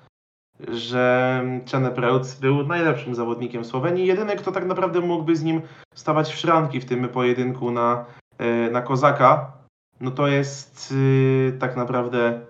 [0.67, 4.05] że Czene Preutz był najlepszym zawodnikiem Słowenii.
[4.07, 5.61] Jedyny, kto tak naprawdę mógłby z nim
[5.95, 8.05] stawać w szranki w tym pojedynku na,
[8.38, 9.51] e, na Kozaka,
[9.99, 12.41] no to jest y, tak naprawdę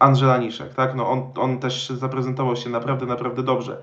[0.00, 0.94] Andrzej Laniszek, tak?
[0.94, 3.82] No on, on też zaprezentował się naprawdę, naprawdę dobrze.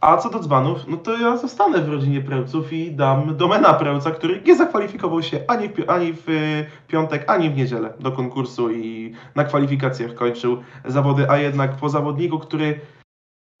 [0.00, 4.10] A co do dzbanów, no to ja zostanę w rodzinie Prełców i dam Domena Prełca,
[4.10, 8.12] który nie zakwalifikował się ani w, pi- ani w y, piątek, ani w niedzielę do
[8.12, 12.80] konkursu i na kwalifikacjach kończył zawody, a jednak po zawodniku, który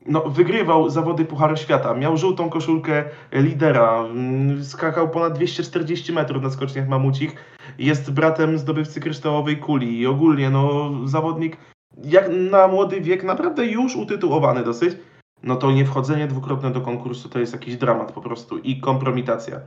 [0.06, 6.50] no, wygrywał zawody Pucharu Świata, miał żółtą koszulkę lidera, mm, skakał ponad 240 metrów na
[6.50, 7.36] skoczniach mamucich,
[7.78, 11.56] jest bratem zdobywcy kryształowej kuli i ogólnie no, zawodnik
[12.04, 14.96] jak na młody wiek naprawdę już utytułowany dosyć,
[15.42, 19.60] no to nie wchodzenie dwukrotne do konkursu to jest jakiś dramat po prostu i kompromitacja.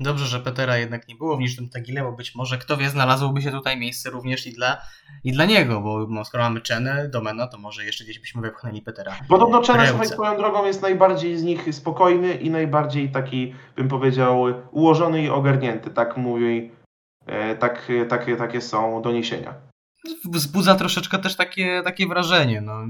[0.00, 3.42] Dobrze, że Petera jednak nie było w niższym Tagile, bo być może, kto wie, znalazłoby
[3.42, 4.78] się tutaj miejsce również i dla,
[5.24, 9.16] i dla niego, bo skoro mamy Czenę, Domena, to może jeszcze gdzieś byśmy wepchnęli Petera.
[9.28, 10.04] Podobno Prełca.
[10.04, 15.90] swoją drogą jest najbardziej z nich spokojny i najbardziej taki, bym powiedział, ułożony i ogarnięty,
[15.90, 16.70] tak mówi,
[17.26, 19.71] e, tak, tak, takie są doniesienia.
[20.24, 22.60] Wzbudza troszeczkę też takie, takie wrażenie.
[22.60, 22.82] No.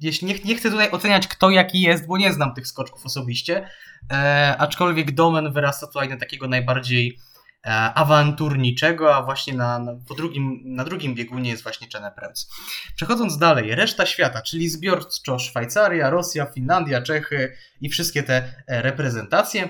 [0.00, 3.68] Jeśli nie, nie chcę tutaj oceniać, kto jaki jest, bo nie znam tych skoczków osobiście,
[4.12, 7.18] e, aczkolwiek Domen wyrasta tutaj na takiego najbardziej
[7.66, 12.48] e, awanturniczego, a właśnie na, na, po drugim, na drugim biegunie jest właśnie Czene Preutz.
[12.96, 19.68] Przechodząc dalej, reszta świata, czyli zbiorczo Szwajcaria, Rosja, Finlandia, Czechy i wszystkie te e, reprezentacje,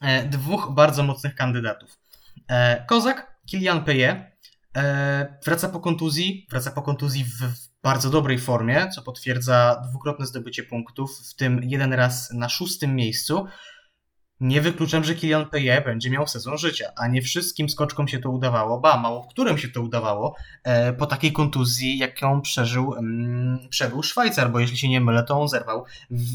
[0.00, 1.98] e, dwóch bardzo mocnych kandydatów.
[2.48, 4.37] E, Kozak, Kilian Peje,
[5.44, 10.62] wraca po kontuzji, wraca po kontuzji w, w bardzo dobrej formie, co potwierdza dwukrotne zdobycie
[10.62, 13.46] punktów, w tym jeden raz na szóstym miejscu.
[14.40, 18.30] Nie wykluczam, że Kylian Peje będzie miał sezon życia, a nie wszystkim skoczkom się to
[18.30, 20.34] udawało, ba, mało którym się to udawało
[20.64, 25.40] e, po takiej kontuzji, jaką przeżył, mm, przebył Szwajcar, bo jeśli się nie mylę, to
[25.40, 25.84] on zerwał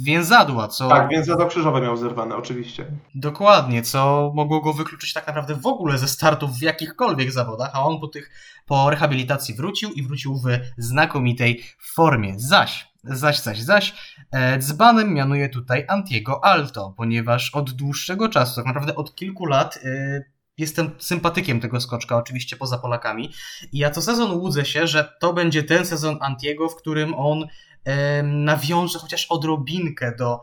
[0.03, 0.89] więzadła, co...
[0.89, 2.85] Tak, więc zadał krzyżowe miał zerwane, oczywiście.
[3.15, 7.83] Dokładnie, co mogło go wykluczyć tak naprawdę w ogóle ze startów w jakichkolwiek zawodach, a
[7.83, 8.31] on po tych,
[8.65, 10.47] po rehabilitacji wrócił i wrócił w
[10.77, 12.33] znakomitej formie.
[12.37, 13.93] Zaś, zaś, zaś, zaś,
[14.31, 19.79] e, dzbanem mianuje tutaj Antiego Alto, ponieważ od dłuższego czasu, tak naprawdę od kilku lat,
[19.83, 20.23] e,
[20.57, 23.33] jestem sympatykiem tego skoczka, oczywiście poza Polakami.
[23.71, 27.47] I ja co sezon łudzę się, że to będzie ten sezon Antiego, w którym on
[27.85, 30.41] e, nawiąże chociaż odrobinkę do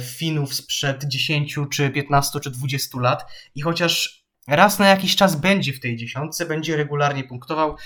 [0.00, 5.72] Finów sprzed 10 czy 15 czy 20 lat i chociaż raz na jakiś czas będzie
[5.72, 7.76] w tej dziesiątce, będzie regularnie punktował.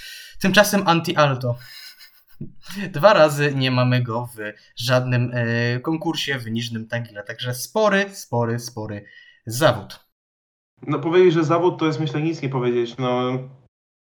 [0.41, 1.55] Tymczasem Anti-Alto.
[2.91, 4.39] Dwa razy nie mamy go w
[4.77, 9.05] żadnym e, konkursie w niżnym tagile, także spory, spory, spory
[9.47, 10.11] zawód.
[10.87, 12.97] No powiedzieć, że zawód to jest myślę nic nie powiedzieć.
[12.99, 13.33] No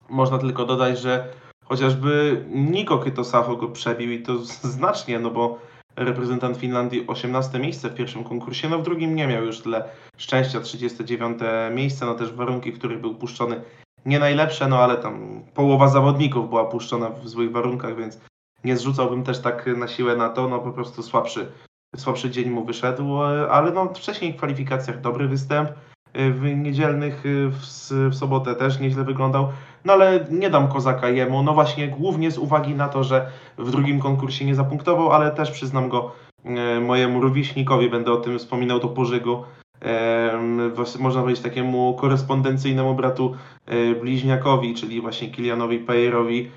[0.10, 1.34] można tylko dodać, że
[1.66, 4.38] chociażby Niko Kytosaho go przebił i to
[4.78, 5.60] znacznie, no bo
[5.96, 10.62] reprezentant Finlandii 18 miejsce w pierwszym konkursie, no w drugim nie miał już tyle szczęścia,
[10.62, 11.40] 39
[11.72, 13.62] miejsce, no też warunki, w których był puszczony
[14.06, 18.20] nie najlepsze, no ale tam połowa zawodników była puszczona w złych warunkach, więc
[18.64, 21.52] nie zrzucałbym też tak na siłę na to, no po prostu słabszy,
[21.98, 25.70] słabszy dzień mu wyszedł, ale no wcześniej w kwalifikacjach dobry występ,
[26.16, 27.22] w niedzielnych
[27.52, 29.48] w, s- w sobotę też nieźle wyglądał,
[29.86, 33.72] no ale nie dam kozaka jemu, no właśnie głównie z uwagi na to, że w
[33.72, 36.12] drugim konkursie nie zapunktował, ale też przyznam go
[36.46, 39.44] e, mojemu rówieśnikowi, będę o tym wspominał do pożygu,
[41.00, 46.52] można powiedzieć takiemu korespondencyjnemu bratu e, bliźniakowi, czyli właśnie Kilianowi Pajerowi.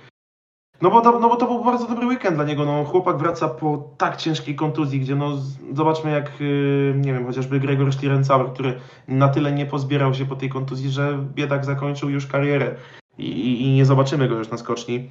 [0.82, 2.64] No bo, to, no bo to był bardzo dobry weekend dla niego.
[2.64, 5.36] No, chłopak wraca po tak ciężkiej kontuzji, gdzie no,
[5.72, 10.36] zobaczmy jak, y, nie wiem, chociażby Gregor Schlierencauer, który na tyle nie pozbierał się po
[10.36, 12.74] tej kontuzji, że biedak zakończył już karierę
[13.18, 15.10] i, i nie zobaczymy go już na skoczni.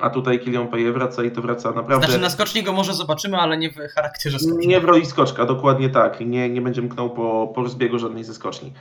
[0.00, 2.06] A tutaj Kilian Paje wraca i to wraca naprawdę...
[2.06, 4.66] Znaczy na skoczni go może zobaczymy, ale nie w charakterze skoczni.
[4.66, 6.20] Nie w roli skoczka, dokładnie tak.
[6.20, 8.72] Nie, nie będzie mknął po, po rozbiegu żadnej ze skoczni.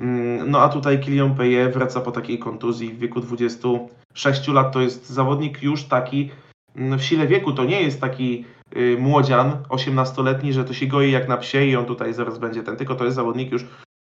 [0.00, 4.72] Mm, No a tutaj Kilian Peje wraca po takiej kontuzji w wieku 26 lat.
[4.72, 6.30] To jest zawodnik już taki
[6.76, 7.52] mm, w sile wieku.
[7.52, 8.44] To nie jest taki
[8.76, 12.62] y, młodzian 18-letni, że to się goi jak na psie i on tutaj zaraz będzie
[12.62, 12.76] ten.
[12.76, 13.64] Tylko to jest zawodnik już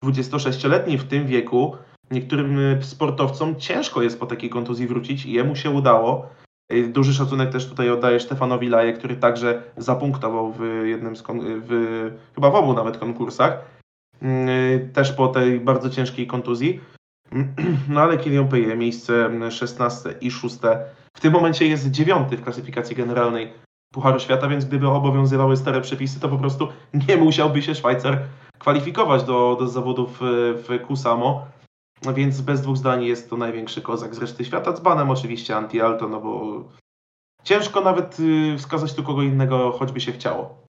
[0.06, 1.76] 26-letni w tym wieku.
[2.14, 6.30] Niektórym y, sportowcom ciężko jest po takiej kontuzji wrócić i jemu się udało.
[6.74, 12.12] Y, Duży szacunek też tutaj oddaję Stefanowi Laje, który także zapunktował w jednym z, w,
[12.36, 13.74] chyba w obu nawet konkursach,
[14.24, 16.80] Mm, też po tej bardzo ciężkiej kontuzji.
[17.90, 20.56] No ale Kilian Peje, miejsce 16 i 6.
[21.18, 23.54] W tym momencie jest dziewiąty w klasyfikacji generalnej
[23.94, 26.68] Pucharu Świata, więc gdyby obowiązywały stare przepisy, to po prostu
[27.08, 28.20] nie musiałby się Szwajcar
[28.60, 31.46] kwalifikować do, do zawodów w Kusamo.
[32.02, 34.74] No Więc bez dwóch zdań jest to największy kozak z reszty świata.
[34.74, 36.64] Dzbanem oczywiście anti-alto, no bo
[37.44, 40.64] ciężko nawet y, wskazać tu kogo innego, choćby się chciało.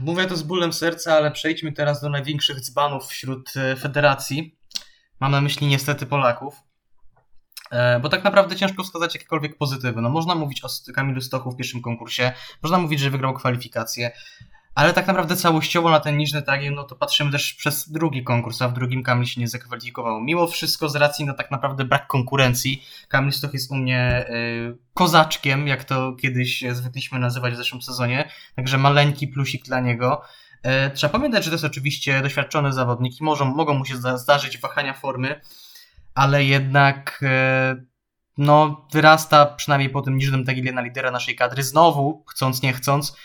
[0.00, 4.58] Mówię to z bólem serca, ale przejdźmy teraz do największych dzbanów wśród e, federacji.
[5.20, 6.56] Mam na myśli niestety Polaków.
[7.70, 10.02] E, Bo tak naprawdę ciężko wskazać jakiekolwiek pozytywy.
[10.02, 14.10] No można mówić o Kamilu Stochu w pierwszym konkursie, można mówić, że wygrał kwalifikacje,
[14.78, 18.62] ale tak naprawdę całościowo na ten niżny tagiem, no to patrzymy też przez drugi konkurs,
[18.62, 20.20] a w drugim Kamil się nie zakwalifikował.
[20.20, 24.76] Mimo wszystko z racji na tak naprawdę brak konkurencji, Kamil Stoch jest u mnie y,
[24.94, 30.22] kozaczkiem, jak to kiedyś zwykliśmy nazywać w zeszłym sezonie, także maleńki plusik dla niego.
[30.62, 34.18] E, Trzeba pamiętać, że to jest oczywiście doświadczony zawodnik i mogą, mogą mu się zda-
[34.18, 35.40] zdarzyć wahania formy,
[36.14, 37.76] ale jednak e,
[38.36, 43.16] no, wyrasta przynajmniej po tym niżnym tagile na lidera naszej kadry, znowu, chcąc nie chcąc,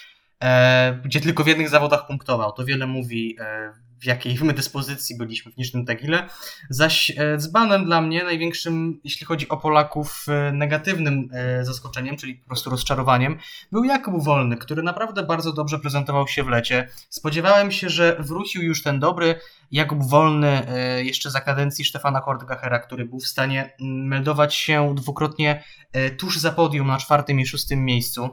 [1.05, 2.51] gdzie tylko w jednych zawodach punktował.
[2.51, 3.73] To wiele mówi, e,
[4.03, 6.29] w jakiej my dyspozycji byliśmy w niżnym tagile.
[6.69, 12.35] Zaś e, dzbanem dla mnie największym, jeśli chodzi o Polaków, e, negatywnym e, zaskoczeniem, czyli
[12.35, 13.39] po prostu rozczarowaniem,
[13.71, 16.89] był Jakub Wolny, który naprawdę bardzo dobrze prezentował się w lecie.
[17.09, 19.39] Spodziewałem się, że wrócił już ten dobry
[19.71, 24.95] Jakub Wolny e, jeszcze za kadencji Stefana Kortgachera, który był w stanie mm, meldować się
[24.95, 25.63] dwukrotnie
[25.93, 28.29] e, tuż za podium na czwartym i szóstym miejscu.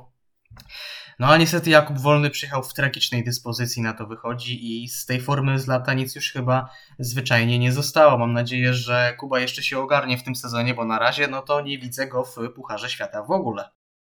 [1.21, 5.21] No a niestety Jakub Wolny przyjechał w tragicznej dyspozycji, na to wychodzi i z tej
[5.21, 6.69] formy z lata nic już chyba
[6.99, 8.19] zwyczajnie nie zostało.
[8.19, 11.61] Mam nadzieję, że Kuba jeszcze się ogarnie w tym sezonie, bo na razie no to
[11.61, 13.71] nie widzę go w Pucharze Świata w ogóle.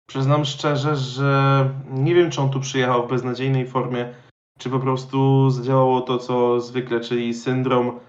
[0.09, 4.13] Przyznam szczerze, że nie wiem, czy on tu przyjechał w beznadziejnej formie,
[4.59, 7.99] czy po prostu zadziałało to, co zwykle, czyli syndrom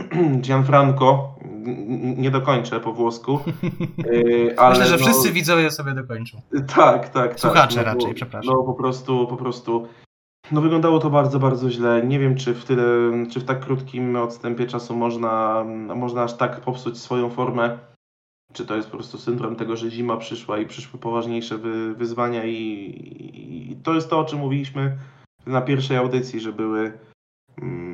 [0.40, 1.34] Gianfranco,
[2.16, 3.40] nie dokończę po włosku.
[4.06, 6.40] y, ale Myślę, że no, wszyscy widzowie sobie dokończą.
[6.52, 7.40] Tak, tak, tak.
[7.40, 8.54] Słuchacze no, raczej, bo- przepraszam.
[8.54, 9.88] No po prostu, po prostu.
[10.52, 12.02] No wyglądało to bardzo, bardzo źle.
[12.06, 12.84] Nie wiem, czy w tyle,
[13.30, 15.64] czy w tak krótkim odstępie czasu można,
[15.96, 17.78] można aż tak popsuć swoją formę.
[18.52, 22.44] Czy to jest po prostu syndrom tego, że zima przyszła i przyszły poważniejsze wy, wyzwania
[22.44, 22.54] i,
[23.72, 24.98] i to jest to, o czym mówiliśmy
[25.46, 26.92] na pierwszej audycji, że były,
[27.62, 27.87] mm,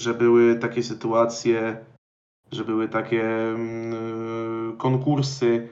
[0.00, 1.84] że były takie sytuacje,
[2.52, 5.68] że były takie mm, konkursy,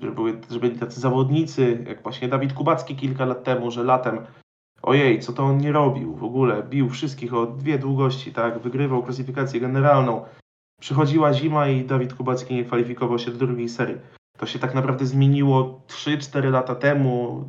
[0.00, 4.26] że, były, że byli tacy zawodnicy, jak właśnie Dawid Kubacki kilka lat temu, że latem
[4.82, 9.02] ojej, co to on nie robił w ogóle, bił wszystkich o dwie długości, tak, wygrywał
[9.02, 10.24] klasyfikację generalną.
[10.80, 13.96] Przychodziła zima i Dawid Kubacki nie kwalifikował się do drugiej serii.
[14.38, 17.44] To się tak naprawdę zmieniło 3-4 lata temu,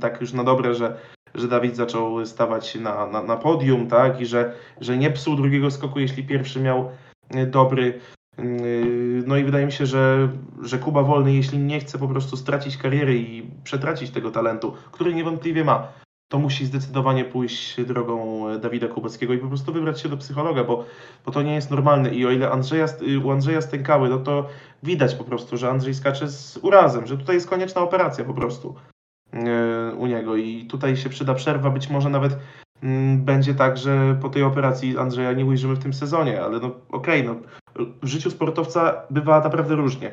[0.00, 0.98] tak już na dobre, że,
[1.34, 5.70] że Dawid zaczął stawać na, na, na podium, tak, i że, że nie psuł drugiego
[5.70, 6.90] skoku, jeśli pierwszy miał
[7.34, 8.00] y, dobry.
[8.38, 10.28] Yy, No i wydaje mi się, że,
[10.62, 15.14] że Kuba Wolny, jeśli nie chce po prostu stracić kariery i przetracić tego talentu, który
[15.14, 15.92] niewątpliwie ma,
[16.28, 20.84] to musi zdecydowanie pójść drogą Dawida Kubackiego i po prostu wybrać się do psychologa, bo,
[21.26, 22.14] bo to nie jest normalne.
[22.14, 22.86] I o ile Andrzeja,
[23.24, 24.48] u Andrzeja stękały, no to
[24.82, 28.74] widać po prostu, że Andrzej skacze z urazem, że tutaj jest konieczna operacja po prostu
[29.98, 32.38] u niego i tutaj się przyda przerwa, być może nawet
[32.82, 36.70] mm, będzie tak, że po tej operacji Andrzeja nie ujrzymy w tym sezonie, ale no
[36.90, 37.34] okej, no
[38.02, 40.12] w życiu sportowca bywa naprawdę różnie.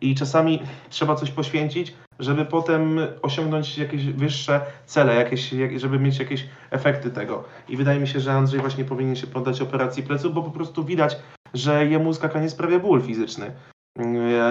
[0.00, 6.18] I czasami trzeba coś poświęcić, żeby potem osiągnąć jakieś wyższe cele, jakieś, jak- żeby mieć
[6.18, 7.44] jakieś efekty tego.
[7.68, 10.84] I wydaje mi się, że Andrzej właśnie powinien się poddać operacji pleców, bo po prostu
[10.84, 11.16] widać,
[11.54, 13.52] że jemu skakanie sprawia ból fizyczny.
[13.98, 14.04] Yy,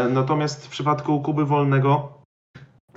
[0.09, 2.22] Natomiast w przypadku Kuby Wolnego,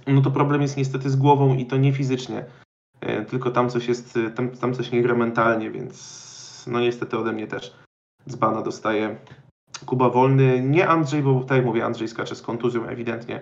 [0.06, 2.44] no to problem jest niestety z głową i to nie fizycznie.
[3.02, 7.32] Yy, Tylko tam coś jest, tam, tam coś nie gra mentalnie, więc no niestety ode
[7.32, 7.74] mnie też
[8.28, 9.16] dzbana dostaje
[9.86, 13.40] Kuba Wolny, nie Andrzej, bo jak mówię, Andrzej skacze z kontuzją ewidentnie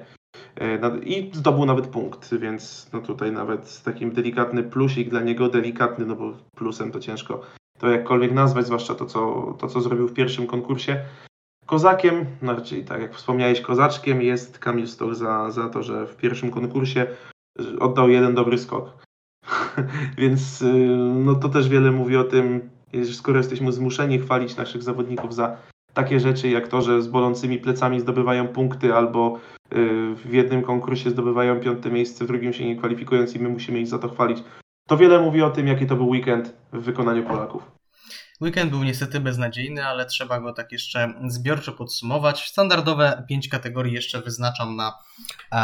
[0.61, 6.07] E, i zdobył nawet punkt, więc no tutaj nawet takim delikatny plusik dla niego, delikatny,
[6.07, 7.41] no bo plusem to ciężko
[7.79, 11.05] to jakkolwiek nazwać, zwłaszcza to, co, to, co zrobił w pierwszym konkursie.
[11.67, 12.27] Kozakiem,
[12.65, 17.07] czyli tak jak wspomniałeś, kozaczkiem jest Kamil Stoch za, za to, że w pierwszym konkursie
[17.61, 18.93] y, oddał jeden dobry skok.
[20.19, 20.75] Więc y,
[21.15, 25.57] no to też wiele mówi o tym, że skoro jesteśmy zmuszeni chwalić naszych zawodników za
[25.95, 29.39] takie rzeczy, jak to, że z bolącymi plecami zdobywają punkty albo
[29.73, 33.81] y, w jednym konkursie zdobywają piąte miejsce, w drugim się nie kwalifikując i my musimy
[33.81, 34.45] ich za to chwalić.
[34.89, 37.71] To wiele mówi o tym, jaki to był weekend w wykonaniu Polaków.
[38.41, 42.49] Weekend był niestety beznadziejny, ale trzeba go tak jeszcze zbiorczo podsumować.
[42.49, 44.99] Standardowe pięć kategorii jeszcze wyznaczam na,
[45.53, 45.57] e,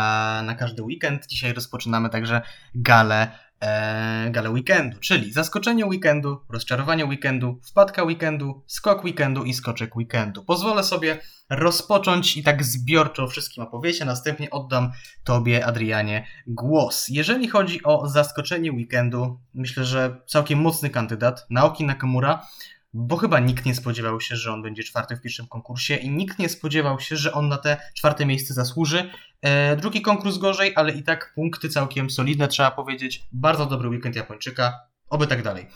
[0.43, 1.27] na każdy weekend.
[1.27, 2.43] Dzisiaj rozpoczynamy także
[2.75, 3.31] galę,
[3.61, 10.45] e, galę weekendu, czyli zaskoczenie weekendu, rozczarowanie weekendu, wpadka weekendu, skok weekendu i skoczek weekendu.
[10.45, 11.19] Pozwolę sobie
[11.51, 14.93] rozpocząć i tak zbiorczo wszystkim opowiedzieć, a następnie oddam
[15.25, 17.09] Tobie, Adrianie, głos.
[17.09, 22.47] Jeżeli chodzi o zaskoczenie weekendu, myślę, że całkiem mocny kandydat, Naoki Nakamura,
[22.93, 26.39] bo chyba nikt nie spodziewał się, że on będzie czwarty w pierwszym konkursie i nikt
[26.39, 29.11] nie spodziewał się, że on na te czwarte miejsce zasłuży.
[29.43, 33.23] E, drugi konkurs gorzej, ale i tak punkty całkiem solidne, trzeba powiedzieć.
[33.33, 34.81] Bardzo dobry weekend Japończyka,
[35.11, 35.67] oby tak dalej.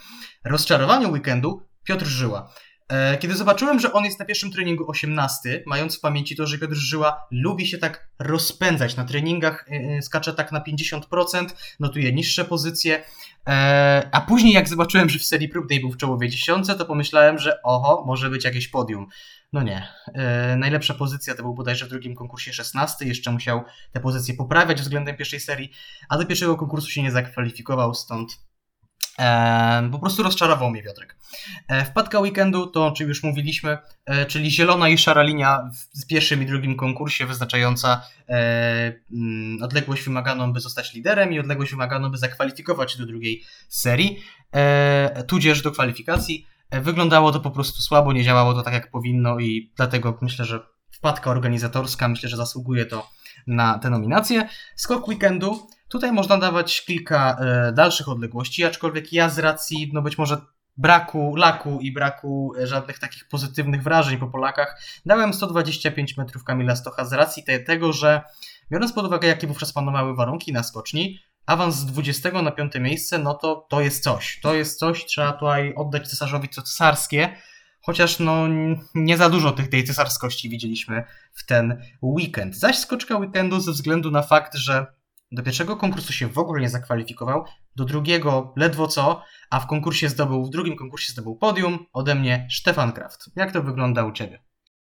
[0.43, 2.53] Rozczarowanie weekendu Piotr Żyła.
[2.89, 6.57] E, Kiedy zobaczyłem, że on jest na pierwszym treningu 18, mając w pamięci to, że
[6.57, 12.45] Piotr Żyła lubi się tak rozpędzać na treningach, e, skacze tak na 50%, notuje niższe
[12.45, 13.03] pozycje,
[13.47, 17.39] e, a później jak zobaczyłem, że w serii próbnej był w czołowej dziesiątce, to pomyślałem,
[17.39, 19.07] że oho, może być jakieś podium.
[19.53, 19.87] No nie.
[20.13, 24.81] E, najlepsza pozycja to był bodajże w drugim konkursie 16, jeszcze musiał te pozycje poprawiać
[24.81, 25.71] względem pierwszej serii,
[26.09, 28.37] a do pierwszego konkursu się nie zakwalifikował, stąd e,
[29.91, 31.15] po prostu rozczarował mnie Piotrek.
[31.67, 35.69] E, Wpadka weekendu to, o czym już mówiliśmy, e, czyli zielona i szara linia
[36.03, 41.71] w pierwszym i drugim konkursie wyznaczająca e, mm, odległość wymaganą, by zostać liderem i odległość
[41.71, 44.19] wymaganą, by zakwalifikować się do drugiej serii,
[45.27, 46.47] tudzież do kwalifikacji.
[46.71, 50.59] Wyglądało to po prostu słabo, nie działało to tak jak powinno i dlatego myślę, że
[50.91, 53.09] wpadka organizatorska, myślę, że zasługuje to
[53.47, 54.49] na tę nominację.
[54.75, 55.67] Skok weekendu.
[55.95, 60.37] Tutaj można dawać kilka e, dalszych odległości, aczkolwiek ja z racji, no być może
[60.77, 66.75] braku laku i braku e, żadnych takich pozytywnych wrażeń po Polakach, dałem 125 metrów Kamila
[66.75, 68.21] Stocha z racji te, tego, że
[68.71, 73.19] biorąc pod uwagę, jakie wówczas panowały warunki na skoczni, awans z 20 na 5 miejsce,
[73.19, 74.39] no to to jest coś.
[74.43, 77.35] To jest coś, trzeba tutaj oddać cesarzowi co cesarskie,
[77.81, 78.47] chociaż no
[78.95, 82.55] nie za dużo tych, tej cesarskości widzieliśmy w ten weekend.
[82.55, 84.94] Zaś skoczka weekendu ze względu na fakt, że
[85.35, 90.09] do pierwszego konkursu się w ogóle nie zakwalifikował, do drugiego ledwo co, a w konkursie
[90.09, 93.29] zdobył, w drugim konkursie zdobył podium ode mnie Stefan Kraft.
[93.35, 94.39] Jak to wygląda u Ciebie?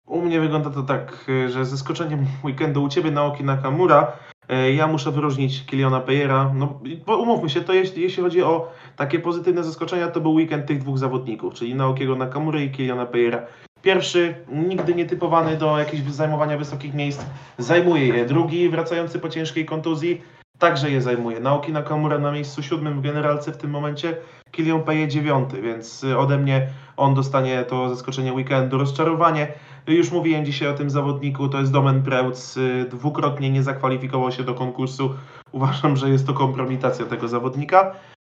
[0.06, 4.12] U mnie wygląda to tak, y, że zaskoczeniem weekendu u Ciebie Naoki Nakamura
[4.52, 8.72] y, ja muszę wyróżnić Kiliona Payera, no bo umówmy się, to jeśli, jeśli chodzi o
[8.96, 13.46] takie pozytywne zaskoczenia, to był weekend tych dwóch zawodników, czyli Naokiego Nakamury i Kiliona Payera.
[13.82, 17.26] Pierwszy, nigdy nie typowany do jakichś zajmowania wysokich miejsc,
[17.58, 18.26] zajmuje je.
[18.26, 20.22] Drugi, wracający po ciężkiej kontuzji,
[20.60, 21.40] także je zajmuje.
[21.40, 24.18] Naoki Nakamura na miejscu siódmym w generalce w tym momencie,
[24.52, 28.78] Kilian Paye dziewiąty, więc y, ode mnie on dostanie to zaskoczenie weekendu.
[28.78, 29.48] Rozczarowanie,
[29.88, 34.44] już mówiłem dzisiaj o tym zawodniku, to jest Domen Preutz, y, dwukrotnie nie zakwalifikował się
[34.44, 35.14] do konkursu.
[35.52, 37.96] Uważam, że jest to kompromitacja tego zawodnika.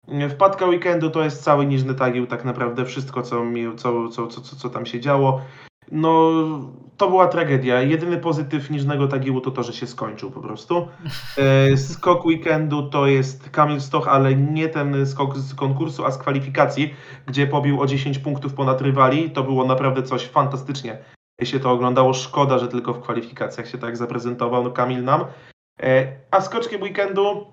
[0.09, 4.27] Y, Wpadka weekendu to jest cały Niżny Tagieł, tak naprawdę wszystko, co, mi, co, co,
[4.27, 5.41] co, co tam się działo.
[5.91, 6.31] No,
[6.97, 7.81] to była tragedia.
[7.81, 10.87] Jedyny pozytyw Niżnego Tagiłu to to, że się skończył po prostu.
[11.37, 16.17] E, Skok weekendu to jest Kamil Stoch, ale nie ten skok z konkursu, a z
[16.17, 16.93] kwalifikacji,
[17.25, 19.31] gdzie pobił o 10 punktów ponad rywali.
[19.31, 20.97] To było naprawdę coś fantastycznie.
[21.43, 22.13] się to oglądało.
[22.13, 25.25] Szkoda, że tylko w kwalifikacjach się tak zaprezentował no, Kamil nam.
[25.81, 27.45] E, A skoczkiem weekendu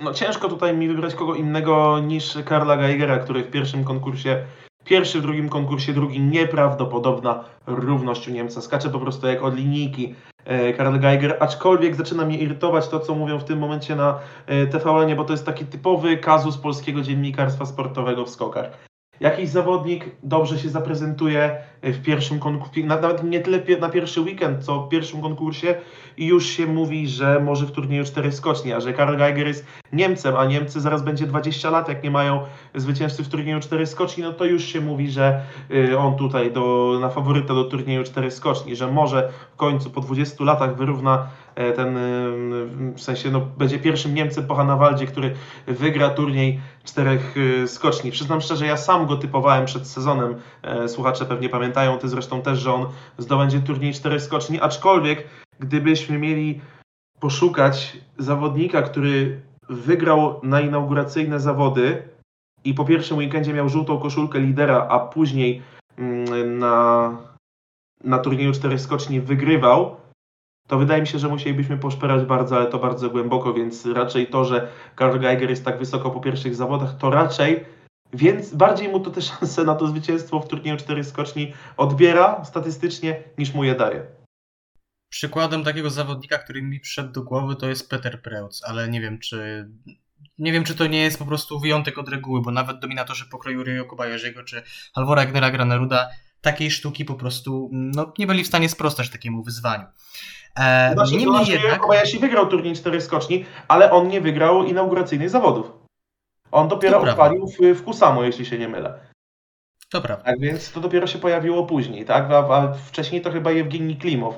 [0.00, 4.44] no ciężko tutaj mi wybrać kogo innego niż Karla Geigera, który w pierwszym konkursie,
[4.84, 8.60] pierwszy w drugim konkursie, drugi nieprawdopodobna równość u Niemca.
[8.60, 10.14] Skacze po prostu jak od linijki
[10.44, 14.66] e, Karl Geiger, aczkolwiek zaczyna mnie irytować to, co mówią w tym momencie na e,
[14.66, 18.93] TVN, bo to jest taki typowy kazus polskiego dziennikarstwa sportowego w skokach.
[19.20, 24.80] Jakiś zawodnik dobrze się zaprezentuje w pierwszym konkursie, nawet nie tyle na pierwszy weekend, co
[24.80, 25.74] w pierwszym konkursie
[26.16, 29.66] i już się mówi, że może w turnieju cztery skoczni, a że Karl Geiger jest
[29.92, 32.40] Niemcem, a Niemcy zaraz będzie 20 lat, jak nie mają
[32.74, 35.40] zwycięzcy w turnieju cztery skoczni, no to już się mówi, że
[35.70, 40.00] y, on tutaj do, na faworyta do turnieju cztery skoczni, że może w końcu po
[40.00, 45.34] 20 latach wyrówna e, ten, y, w sensie no, będzie pierwszym Niemcem po Hanawaldzie, który
[45.66, 48.10] wygra turniej czterech y, skoczni.
[48.10, 52.58] Przyznam szczerze, ja sam go typowałem przed sezonem, e, słuchacze pewnie pamiętają, ty zresztą też,
[52.58, 52.86] że on
[53.18, 55.28] zdobędzie turniej czterech skoczni, aczkolwiek
[55.60, 56.60] gdybyśmy mieli
[57.20, 62.02] poszukać zawodnika, który wygrał na inauguracyjne zawody
[62.64, 65.62] i po pierwszym weekendzie miał żółtą koszulkę lidera, a później
[65.98, 67.16] mm, na,
[68.04, 69.96] na turnieju czterech skoczni wygrywał,
[70.68, 74.44] to wydaje mi się, że musielibyśmy poszperać bardzo, ale to bardzo głęboko, więc raczej to,
[74.44, 77.64] że Karl Geiger jest tak wysoko po pierwszych zawodach, to raczej
[78.14, 83.22] więc bardziej mu to te szanse na to zwycięstwo w turnieju czterech skoczni odbiera statystycznie
[83.38, 84.06] niż mu je daje.
[85.08, 89.18] Przykładem takiego zawodnika, który mi przyszedł do głowy, to jest Peter Preutz, ale nie wiem,
[89.18, 89.68] czy.
[90.38, 93.64] Nie wiem, czy to nie jest po prostu wyjątek od reguły, bo nawet dominatorzy pokroju
[93.64, 94.62] Ryo Kobayashiego czy
[94.94, 96.08] Halvora Egnera Graneruda
[96.40, 99.86] takiej sztuki po prostu no, nie byli w stanie sprostać takiemu wyzwaniu.
[100.58, 101.80] E, Znaczy, niemniej znaczy, jednak.
[101.80, 105.72] Kobayashi wygrał turniej czterech skoczni, ale on nie wygrał inauguracyjnych zawodów.
[106.52, 109.00] On dopiero To odpalił w, w Kusamo, jeśli się nie mylę.
[109.90, 110.24] To prawda.
[110.24, 112.30] Tak więc to dopiero się pojawiło później, tak?
[112.30, 114.34] A, a wcześniej to chyba Jewgeni Klimow,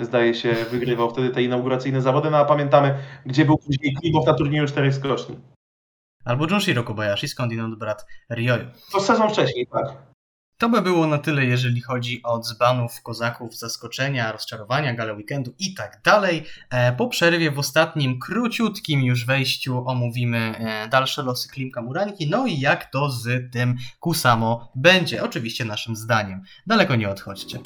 [0.00, 4.34] zdaje się, wygrywał wtedy te inauguracyjne zawody, no a pamiętamy, gdzie był później Klimow na
[4.34, 5.38] turnieju czterech skoczni.
[6.24, 8.66] Albo Junshiro Kobayashi, skądinąd brat Ryoyu.
[8.92, 9.96] To sezon wcześniej, tak.
[10.58, 15.74] To by było na tyle, jeżeli chodzi o dzbanów, kozaków, zaskoczenia, rozczarowania, gale weekendu i
[15.74, 16.44] tak dalej.
[16.70, 22.46] E, Po przerwie w ostatnim, króciutkim już wejściu omówimy e, dalsze losy Klimka Muranki, no
[22.46, 25.22] i jak to z tym Kusamo będzie.
[25.24, 26.42] Oczywiście naszym zdaniem.
[26.66, 27.58] Daleko nie odchodźcie.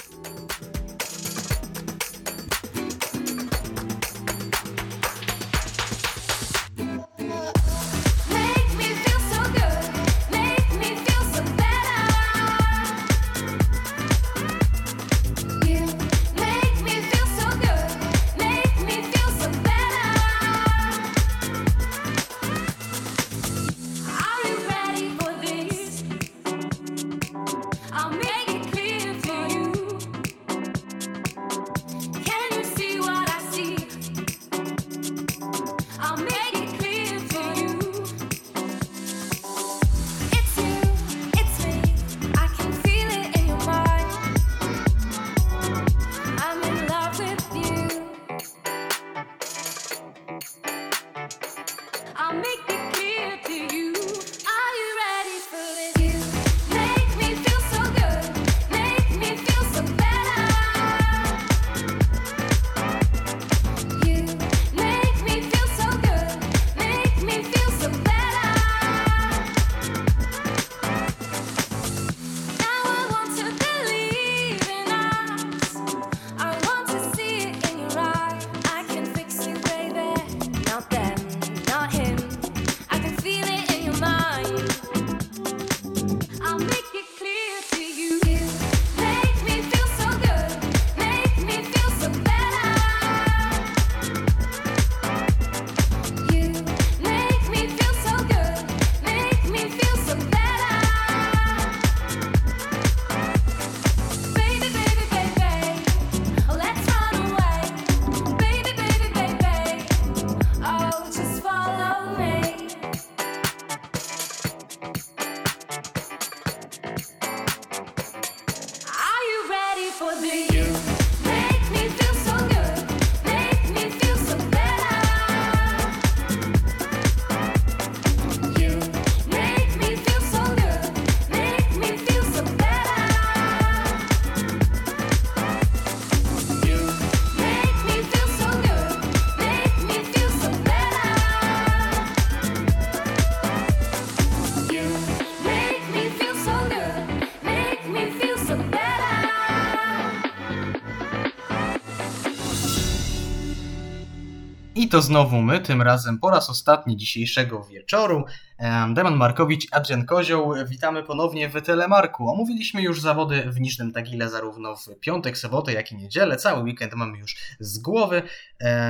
[154.93, 158.25] To znowu my, tym razem po raz ostatni dzisiejszego wieczoru.
[158.59, 162.29] Em, Demon Markowicz, Adrian Kozioł, witamy ponownie w Telemarku.
[162.29, 166.37] Omówiliśmy już zawody w Niżnym Tagile zarówno w piątek, sobotę, jak i niedzielę.
[166.37, 168.23] Cały weekend mamy już z głowy.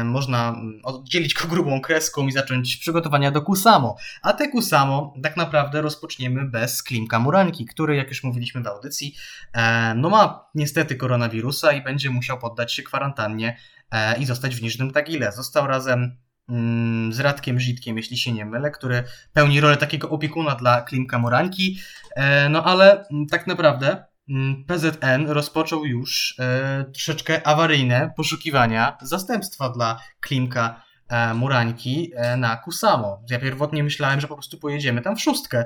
[0.04, 3.96] Można mm, oddzielić go grubą kreską i zacząć przygotowania do Kusamo.
[4.22, 9.14] A te Kusamo tak naprawdę rozpoczniemy bez Klimka Muranki, który, jak już mówiliśmy w audycji,
[9.96, 13.56] no ma niestety koronawirusa i będzie musiał poddać się kwarantannie
[14.18, 15.32] i zostać w Niżnym Tagile.
[15.32, 16.16] Został razem
[16.48, 21.18] mm, z Radkiem Żitkiem, jeśli się nie mylę, który pełni rolę takiego opiekuna dla Klimka
[21.18, 21.78] Moranki.
[22.16, 29.68] E, no ale mm, tak naprawdę mm, PZN rozpoczął już e, troszeczkę awaryjne poszukiwania zastępstwa
[29.68, 33.22] dla Klimka e, Murańki e, na Kusamo.
[33.30, 35.64] Ja pierwotnie myślałem, że po prostu pojedziemy tam w szóstkę,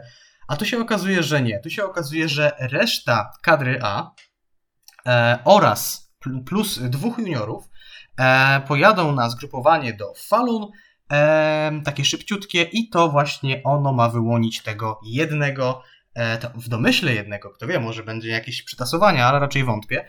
[0.48, 1.61] a tu się okazuje, że nie.
[1.61, 4.11] Tu się okazuje, że reszta kadry A
[5.07, 7.76] e, oraz pl- plus dwóch juniorów e,
[8.68, 10.66] pojadą na zgrupowanie do Falun,
[11.12, 15.82] e, takie szybciutkie i to właśnie ono ma wyłonić tego jednego,
[16.14, 20.05] e, w domyśle jednego, kto wie, może będzie jakieś przetasowania, ale raczej wątpię,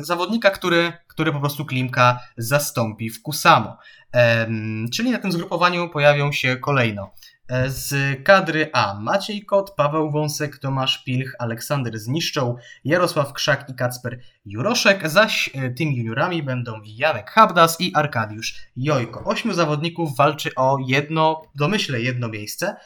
[0.00, 3.78] zawodnika, który, który po prostu Klimka zastąpi w Kusamo.
[4.92, 7.35] Czyli na tym zgrupowaniu pojawią się kolejno e,
[7.66, 7.94] z
[8.24, 15.08] kadry A Maciej Kot, Paweł Wąsek, Tomasz Pilch, Aleksander Zniszczą, Jarosław Krzak i Kacper Juroszek,
[15.08, 19.24] zaś e, tymi juniorami będą Janek Habdas i Arkadiusz Jojko.
[19.24, 22.76] Ośmiu zawodników walczy o jedno, domyślę jedno miejsce.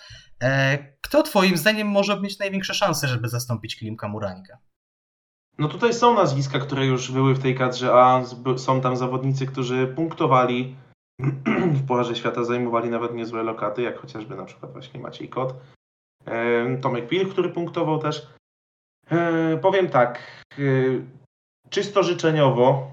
[0.42, 4.58] E, Kto twoim zdaniem może mieć największe szanse, żeby zastąpić Klimka Murańka?
[5.58, 8.22] No tutaj są nazwiska, które już były w tej kadrze A.
[8.56, 10.76] Są tam zawodnicy, którzy punktowali
[11.78, 15.54] w Pucharze Świata, zajmowali nawet niezłe lokaty, jak chociażby na przykład właśnie Maciej Kot.
[16.80, 18.26] Tomek Pil, który punktował też.
[19.62, 20.44] Powiem tak,
[21.70, 22.90] czysto życzeniowo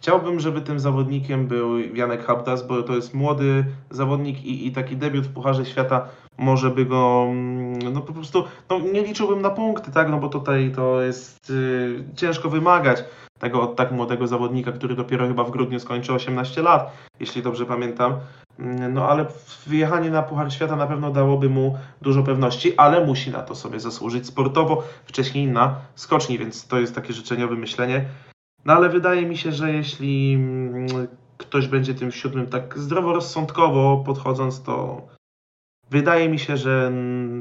[0.00, 4.96] chciałbym, żeby tym zawodnikiem był Janek Habdas, bo to jest młody zawodnik i, i taki
[4.96, 6.08] debiut w Pucharze Świata
[6.40, 10.28] może by go, mm, no po prostu, no nie liczyłbym na punkty, tak, no bo
[10.28, 13.04] tutaj to jest y, ciężko wymagać
[13.38, 17.66] tego od tak młodego zawodnika, który dopiero chyba w grudniu skończy 18 lat, jeśli dobrze
[17.66, 18.14] pamiętam.
[18.58, 19.26] Mm, No ale
[19.66, 23.80] wyjechanie na Puchar Świata na pewno dałoby mu dużo pewności, ale musi na to sobie
[23.80, 28.04] zasłużyć sportowo, wcześniej na skoczni, więc to jest takie życzeniowe myślenie.
[28.64, 30.86] No ale wydaje mi się, że jeśli mm,
[31.38, 35.02] ktoś będzie tym siódmym tak zdroworozsądkowo podchodząc, to
[35.90, 36.90] wydaje mi się, że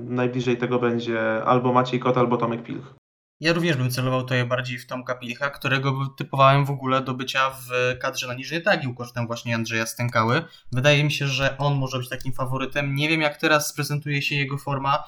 [0.04, 2.94] najbliżej tego będzie albo Maciej Kot, albo Tomek Pilch.
[3.42, 7.50] Ja również bym celował tutaj bardziej w Tomka Pilcha, którego typowałem w ogóle do bycia
[7.50, 10.44] w kadrze na niżej tagi kosztem właśnie Andrzeja Stękały.
[10.72, 12.96] Wydaje mi się, że on może być takim faworytem.
[12.96, 15.04] Nie wiem, jak teraz prezentuje się jego forma.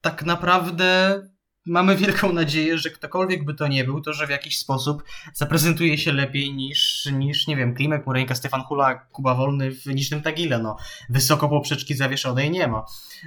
[0.00, 1.20] Tak naprawdę
[1.66, 5.02] mamy wielką nadzieję, że ktokolwiek by to nie był, to że w jakiś sposób
[5.34, 10.22] zaprezentuje się lepiej niż, niż nie wiem, Klimek, Mureńka, Stefan Hula, Kuba Wolny w niżnym
[10.22, 10.58] tagile.
[10.58, 10.76] No,
[11.08, 12.84] wysoko poprzeczki zawieszonej nie ma.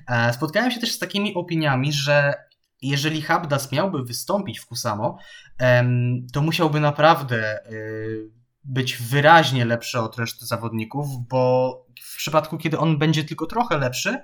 [0.08, 2.34] E, spotkałem się też z takimi opiniami, że
[2.82, 5.18] jeżeli Habdas miałby wystąpić w Kusamo,
[6.34, 8.32] to musiałby naprawdę y,
[8.64, 14.18] być wyraźnie lepszy od reszty zawodników, bo w przypadku, kiedy on będzie tylko trochę lepszy,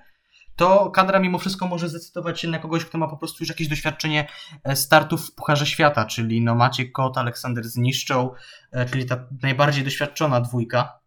[0.62, 3.68] to kadra mimo wszystko może zdecydować się na kogoś, kto ma po prostu już jakieś
[3.68, 4.28] doświadczenie
[4.64, 8.30] e, startów w Pucharze Świata, czyli no Maciek Kot, Aleksander Zniszczą,
[8.72, 11.01] e, czyli ta najbardziej doświadczona dwójka.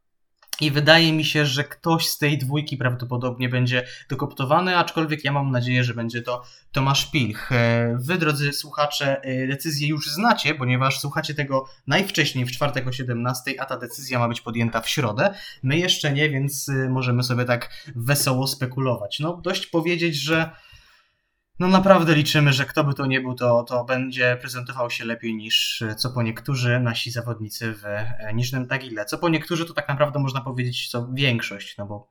[0.61, 5.51] I wydaje mi się, że ktoś z tej dwójki prawdopodobnie będzie dokoptowany, aczkolwiek ja mam
[5.51, 7.53] nadzieję, że będzie to Tomasz Pilch.
[7.53, 12.93] E, Wy, drodzy słuchacze, e, decyzję już znacie, ponieważ słuchacie tego najwcześniej w czwartek o
[12.93, 15.35] 17, a ta decyzja ma być podjęta w środę.
[15.63, 19.21] My jeszcze nie, więc e, możemy sobie tak wesoło spekulować.
[19.21, 20.51] No, dość powiedzieć, że
[21.59, 25.35] no naprawdę liczymy, że kto by to nie był, to, to będzie prezentował się lepiej
[25.35, 29.05] niż e, co po niektórzy nasi zawodnicy w e, Niżnym Tagile.
[29.05, 32.09] Co po niektórzy to tak naprawdę można powiedzieć co większość, no bo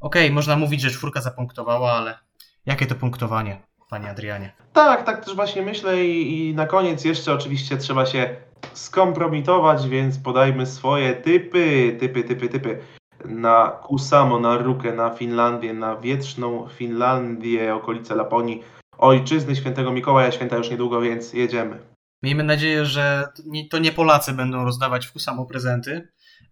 [0.00, 2.18] okej, można mówić, że czwórka zapunktowała, ale
[2.66, 4.52] jakie to punktowanie, panie Adrianie?
[4.72, 8.36] Tak, tak też właśnie myślę i, i na koniec jeszcze oczywiście trzeba się
[8.72, 12.78] skompromitować, więc podajmy swoje typy, typy, typy, typy.
[13.24, 18.62] Na Kusamo, na Rukę, na Finlandię, na wietrzną Finlandię, okolice Laponii,
[18.98, 21.78] ojczyzny świętego Mikołaja, święta już niedługo, więc jedziemy.
[22.22, 23.28] Miejmy nadzieję, że
[23.70, 26.08] to nie, Polacy będą rozdawać w Kusamo prezenty.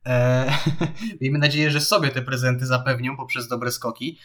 [0.06, 0.52] E,
[1.20, 4.18] miejmy nadzieję, że sobie te prezenty zapewnią poprzez dobre skoki.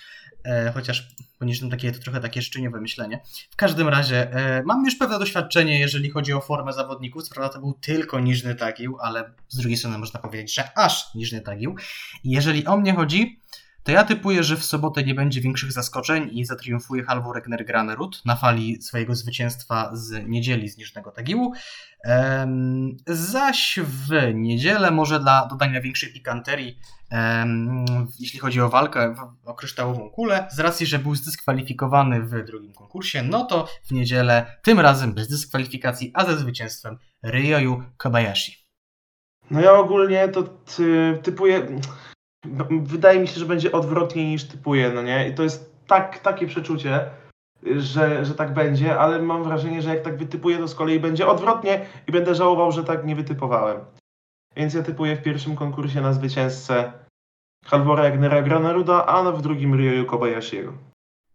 [0.46, 1.08] E, chociaż
[1.40, 3.22] poniżej takie to trochę takie szczyniowe myślenie.
[3.52, 7.24] W każdym razie e, mam już pewne doświadczenie, jeżeli chodzi o formę zawodników.
[7.24, 11.16] Co prawda to był tylko niżny tagił, ale z drugiej strony można powiedzieć, że aż
[11.16, 11.76] niżny tagił.
[12.24, 13.40] Jeżeli o mnie chodzi,
[13.90, 18.36] to ja typuję, że w sobotę nie będzie większych zaskoczeń i zatriumfuje Halvorek Nergranerud na
[18.36, 21.54] fali swojego zwycięstwa z niedzieli z niżnego tagiłu.
[23.08, 26.80] Zaś w niedzielę może dla dodania większej pikanterii,
[28.20, 33.24] jeśli chodzi o walkę o kryształową kulę, z racji, że był zdyskwalifikowany w drugim konkursie,
[33.24, 38.56] no to w niedzielę tym razem bez dyskwalifikacji, a ze zwycięstwem Ryoyu Kobayashi.
[39.52, 41.68] No ja ogólnie to ty, typuję.
[42.46, 45.30] No, Wydaje mi się, że będzie odwrotnie niż typuję, no nie?
[45.30, 47.10] I to jest tak, takie przeczucie,
[47.64, 51.28] że, że tak będzie, ale mam wrażenie, że jak tak wytypuję, to z kolei będzie
[51.28, 53.80] odwrotnie i będę żałował, że tak nie wytypowałem.
[54.56, 56.92] Więc ja typuję w pierwszym konkursie na zwycięzcę
[57.66, 60.74] Halvora Jagnera Graneruda, a w drugim Ryoyu Kobayashiego.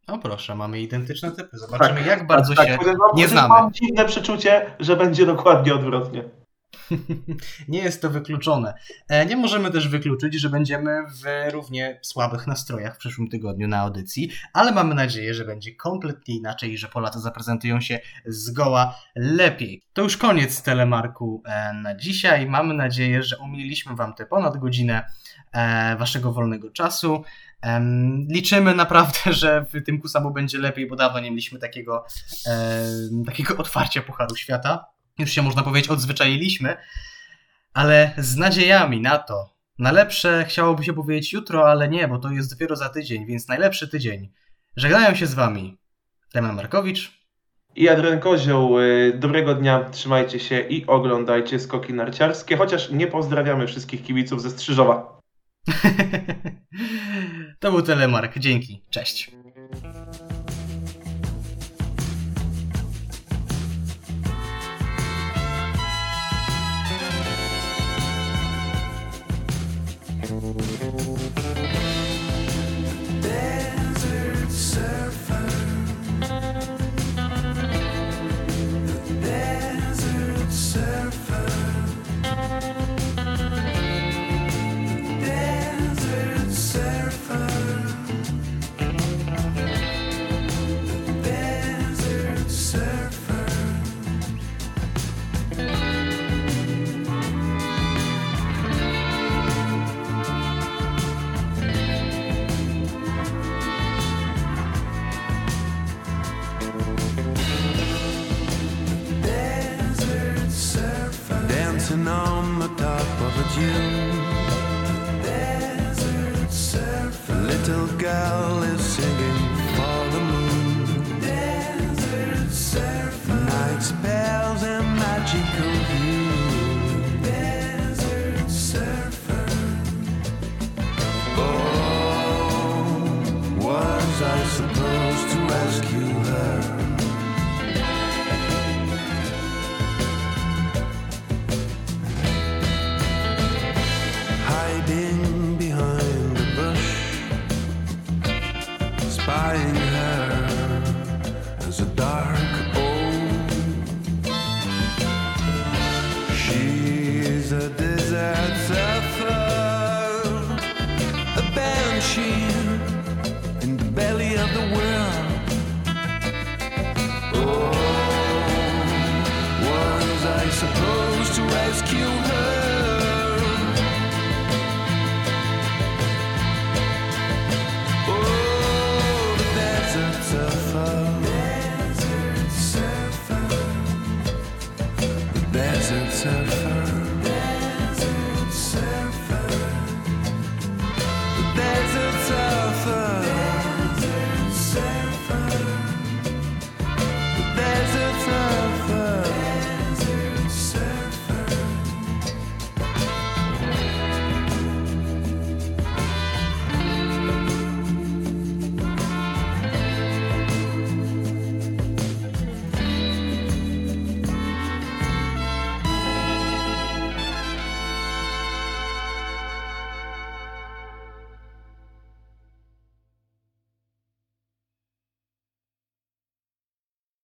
[0.08, 1.58] No proszę, mamy identyczne typy.
[1.58, 3.48] Zobaczymy, Tak, jak bardzo tak, się mam- nie znamy.
[3.48, 6.24] Mam dziwne przeczucie, że będzie dokładnie odwrotnie.
[7.68, 8.74] nie jest to wykluczone.
[9.08, 13.78] E, Nie możemy też wykluczyć, że będziemy w równie słabych nastrojach w przyszłym tygodniu na
[13.78, 19.82] audycji, ale mamy nadzieję, że będzie kompletnie inaczej i że Polacy zaprezentują się zgoła lepiej.
[19.92, 22.46] To już koniec telemarku e, na dzisiaj.
[22.46, 25.06] Mamy nadzieję, że umililiśmy Wam tę ponad godzinę
[25.52, 27.24] e, Waszego wolnego czasu.
[28.28, 32.04] Liczymy naprawdę, że w tym Kusamu będzie lepiej, bo dawno nie mieliśmy takiego,
[33.26, 36.76] takiego otwarcia Pucharu Świata już się można powiedzieć odzwyczailiśmy,
[37.74, 39.54] ale z nadziejami na to.
[39.78, 43.48] Na lepsze chciałoby się powiedzieć jutro, ale nie, bo to jest dopiero za tydzień, więc
[43.48, 44.32] najlepszy tydzień.
[44.76, 45.78] Żegnają się z wami
[46.34, 47.24] Damian Markowicz.
[47.76, 53.66] I Adrian Kozioł, y, dobrego dnia, trzymajcie się i oglądajcie skoki narciarskie, chociaż nie pozdrawiamy
[53.66, 55.20] wszystkich kibiców ze Strzyżowa.
[57.60, 58.38] to był Telemark.
[58.38, 58.82] Dzięki.
[58.90, 59.30] Cześć.